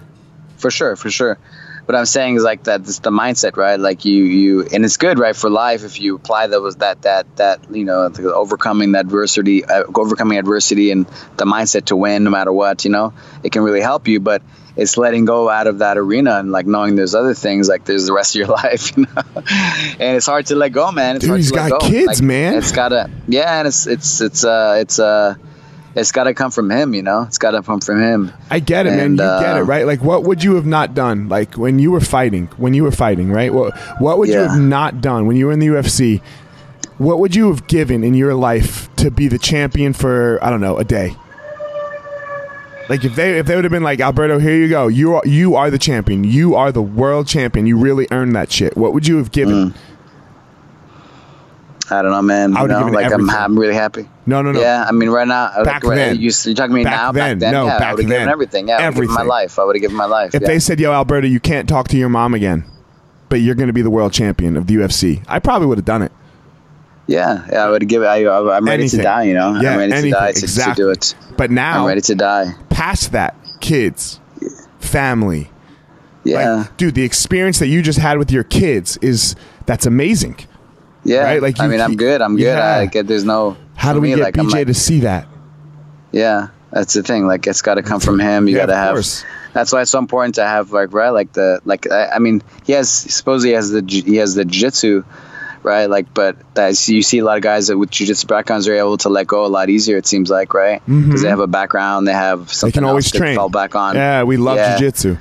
[0.58, 1.38] for sure, for sure.
[1.86, 2.82] What I'm saying is like that.
[2.82, 3.80] It's the mindset, right?
[3.80, 7.34] Like you, you, and it's good, right, for life if you apply those that that
[7.38, 11.06] that you know the overcoming the adversity, uh, overcoming adversity, and
[11.38, 12.84] the mindset to win no matter what.
[12.84, 14.42] You know, it can really help you, but.
[14.80, 18.06] It's letting go out of that arena and like knowing there's other things like there's
[18.06, 19.24] the rest of your life, you know.
[20.00, 21.16] and it's hard to let go, man.
[21.16, 21.88] It's Dude, hard he's to let got go.
[21.90, 22.54] kids, Like, man.
[22.60, 25.34] It's gotta, yeah, and it's it's it's uh it's uh
[25.98, 27.24] it's gotta come from him, you know.
[27.24, 28.34] It's gotta come from him.
[28.50, 29.00] I get it, man.
[29.00, 29.86] And, You get it, uh, right?
[29.86, 31.28] Like, what would you have not done?
[31.28, 33.54] Like when you were fighting, when you were fighting, right?
[33.54, 36.22] What what would you have not done when you were in the UFC?
[36.98, 40.62] What would you have given in your life to be the champion for I don't
[40.62, 41.16] know a day?
[42.90, 45.22] Like if they if they would have been like Alberto, here you go, you are
[45.26, 48.78] you are the champion, you are the world champion, you really earned that shit.
[48.78, 49.72] What would you have given?
[49.72, 49.76] Mm.
[51.90, 52.56] I don't know, man.
[52.56, 53.30] I You would've know, like I'm.
[53.30, 54.10] I'm really happy.
[54.26, 54.60] No, no, no.
[54.60, 56.16] Yeah, I mean, right now, like, Back right, then.
[56.18, 57.12] You, you're talking to me Back now.
[57.14, 57.36] then.
[57.36, 58.30] Back then, No, yeah, back I would have given then.
[58.30, 58.68] everything.
[58.68, 59.58] Yeah, I would have given my life.
[59.60, 60.36] I would have given my life.
[60.36, 60.48] If yeah.
[60.48, 62.66] they said, "Yo, Alberto, you can't talk to your mom again,
[63.30, 65.86] but you're going to be the world champion of the UFC," I probably would have
[65.86, 66.12] done it.
[67.08, 68.08] yeah, yeah, I would have given.
[68.10, 69.00] I, I'm ready Anything.
[69.00, 69.24] to die.
[69.24, 70.12] You know, Yeah, I'm ready anything.
[70.14, 70.84] to die to, to Exactly.
[70.84, 71.16] do it.
[71.38, 72.54] But now, I'm ready to die.
[72.70, 74.20] past that, kids,
[74.80, 75.50] family,
[76.26, 79.36] Yeah, like, dude, the experience that you just had with your kids is
[79.66, 80.36] that's amazing.
[81.08, 81.24] Yeah.
[81.24, 82.22] right, like I you- mean, I'm good.
[82.22, 82.44] I'm good.
[82.46, 82.78] Yeah.
[82.78, 83.08] I get.
[83.08, 83.58] There's no.
[83.76, 85.28] How do we me, get like, BJ like- to see that?
[86.12, 87.28] Yeah, that's the thing.
[87.28, 88.48] Like it's got to come from him.
[88.48, 88.94] You Yeah, got to have.
[88.96, 89.26] course.
[89.54, 91.90] That's why it's so important to have like right, like the like.
[91.90, 95.04] I, I mean, he has supposedly he has the he has the jiu-jitsu,
[95.64, 95.88] right?
[95.88, 98.98] Like, but that's you see a lot of guys that with jiu-jitsu backgrounds are able
[99.00, 99.98] to let go a lot easier.
[99.98, 102.66] It seems like right because they have a background, they have something Mm-hmm.
[102.68, 103.36] They can always else train.
[103.36, 103.96] fall back on.
[103.96, 104.78] Yeah, we love Yeah.
[104.78, 105.20] jujitsu.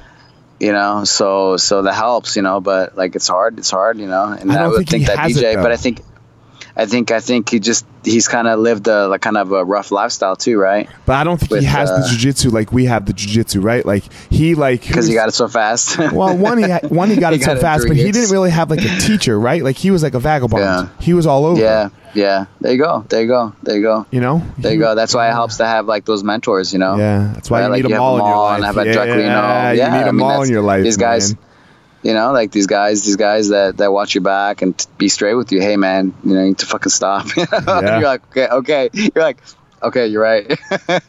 [0.59, 2.37] You know, so so that helps.
[2.37, 3.59] You know, but like it's hard.
[3.59, 3.99] It's hard.
[3.99, 6.01] You know, and I I, would think think, that BJ, but I think.
[6.79, 9.64] I think I think he just he's kind of lived a like kind of a
[9.64, 10.89] rough lifestyle too, right?
[11.07, 13.62] But I don't think he With, has the uh, jujitsu like we have the jujitsu,
[13.64, 13.85] right?
[13.85, 15.97] Like he like Because he got it so fast.
[16.12, 18.31] Well, one he had, one he got He it so it fast, but he didn't
[18.31, 19.64] really have like a teacher, right?
[19.64, 20.61] Like he was like a vagabond.
[20.62, 20.89] Yeah.
[21.01, 21.59] He was all over.
[21.61, 22.45] Yeah, yeah.
[22.61, 23.07] There you go.
[23.09, 23.55] There you go.
[23.62, 24.05] There you go.
[24.11, 24.43] You know.
[24.59, 24.95] There you go.
[24.95, 26.74] That's why it helps to have like those mentors.
[26.74, 26.99] You know.
[26.99, 28.57] Yeah, that's why Right, you like need you them all in your life.
[28.57, 29.72] and have a yeah, Draculino.
[29.72, 30.83] you Yeah, need I them mean, all in your life.
[30.85, 31.43] these guys- man.
[32.07, 35.09] You know, like these guys, these guys that, that watch your back and t- be
[35.09, 35.61] straight with you.
[35.61, 37.27] Hey, man, you know, you need to fucking stop.
[37.37, 37.45] Know?
[37.81, 37.99] Yeah.
[37.99, 38.91] You're like, okay, okay.
[38.93, 39.43] You're like,
[39.83, 40.47] okay, you're right.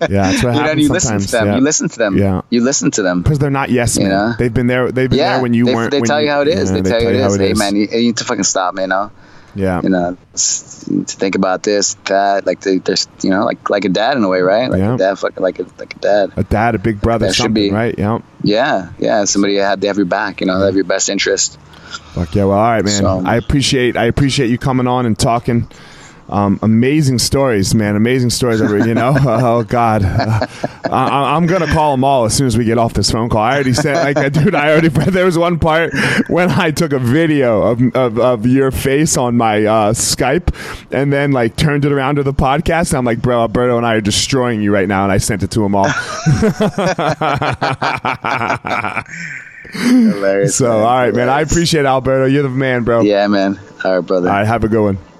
[0.09, 1.47] Yeah, that's what you happens and you listen to them.
[1.47, 1.55] yeah.
[1.55, 2.17] You listen to them.
[2.17, 2.41] Yeah.
[2.49, 3.21] You listen to them.
[3.21, 4.07] because they're not yes men.
[4.07, 4.33] You know?
[4.39, 4.91] They've been there.
[4.91, 5.91] They've been yeah, there when you they, weren't.
[5.91, 6.71] They tell you how it is.
[6.71, 7.47] yeah, they, tell you how it is.
[7.47, 8.83] Hey, man, you, you need to fucking stop, man.
[8.83, 9.11] You know,
[9.55, 9.81] Yeah.
[9.81, 10.37] you know, to
[11.05, 14.27] think about this, that, like they, there's, you know, like like a dad in a
[14.29, 14.69] way, right?
[14.69, 14.95] Like Yeah.
[14.95, 16.31] a dad, fucking like a like a dad.
[16.37, 17.95] A dad, a big brother, That should be- right?
[17.97, 18.19] Yeah.
[18.43, 19.25] Yeah, yeah.
[19.25, 20.41] Somebody had they have your back.
[20.41, 21.59] You know, they have your best interest.
[22.13, 22.43] Fuck yeah.
[22.45, 23.01] Well, all right, man.
[23.01, 23.97] So- I appreciate.
[23.97, 25.67] I appreciate you coming on and talking.
[26.29, 27.95] Um, amazing stories, man.
[27.95, 28.61] Amazing stories.
[28.61, 29.15] Over, you know.
[29.19, 30.45] oh God, uh,
[30.91, 33.41] I, I'm gonna call them all as soon as we get off this phone call.
[33.41, 34.89] I already said, like, dude, I already.
[35.17, 35.93] There was one part
[36.27, 40.53] when I took a video of of, of your face on my uh, Skype,
[40.91, 42.93] and then like turned it around to the podcast.
[42.93, 45.51] I'm like, bro, Alberto and I are destroying you right now, and I sent it
[45.51, 45.87] to them all.
[49.71, 50.55] Hilarious.
[50.55, 51.29] so, all right, man.
[51.29, 52.25] I appreciate it, Alberto.
[52.25, 53.01] You're the man, bro.
[53.01, 53.59] Yeah, man.
[53.83, 54.29] All right, brother.
[54.29, 54.97] All right, have a good one.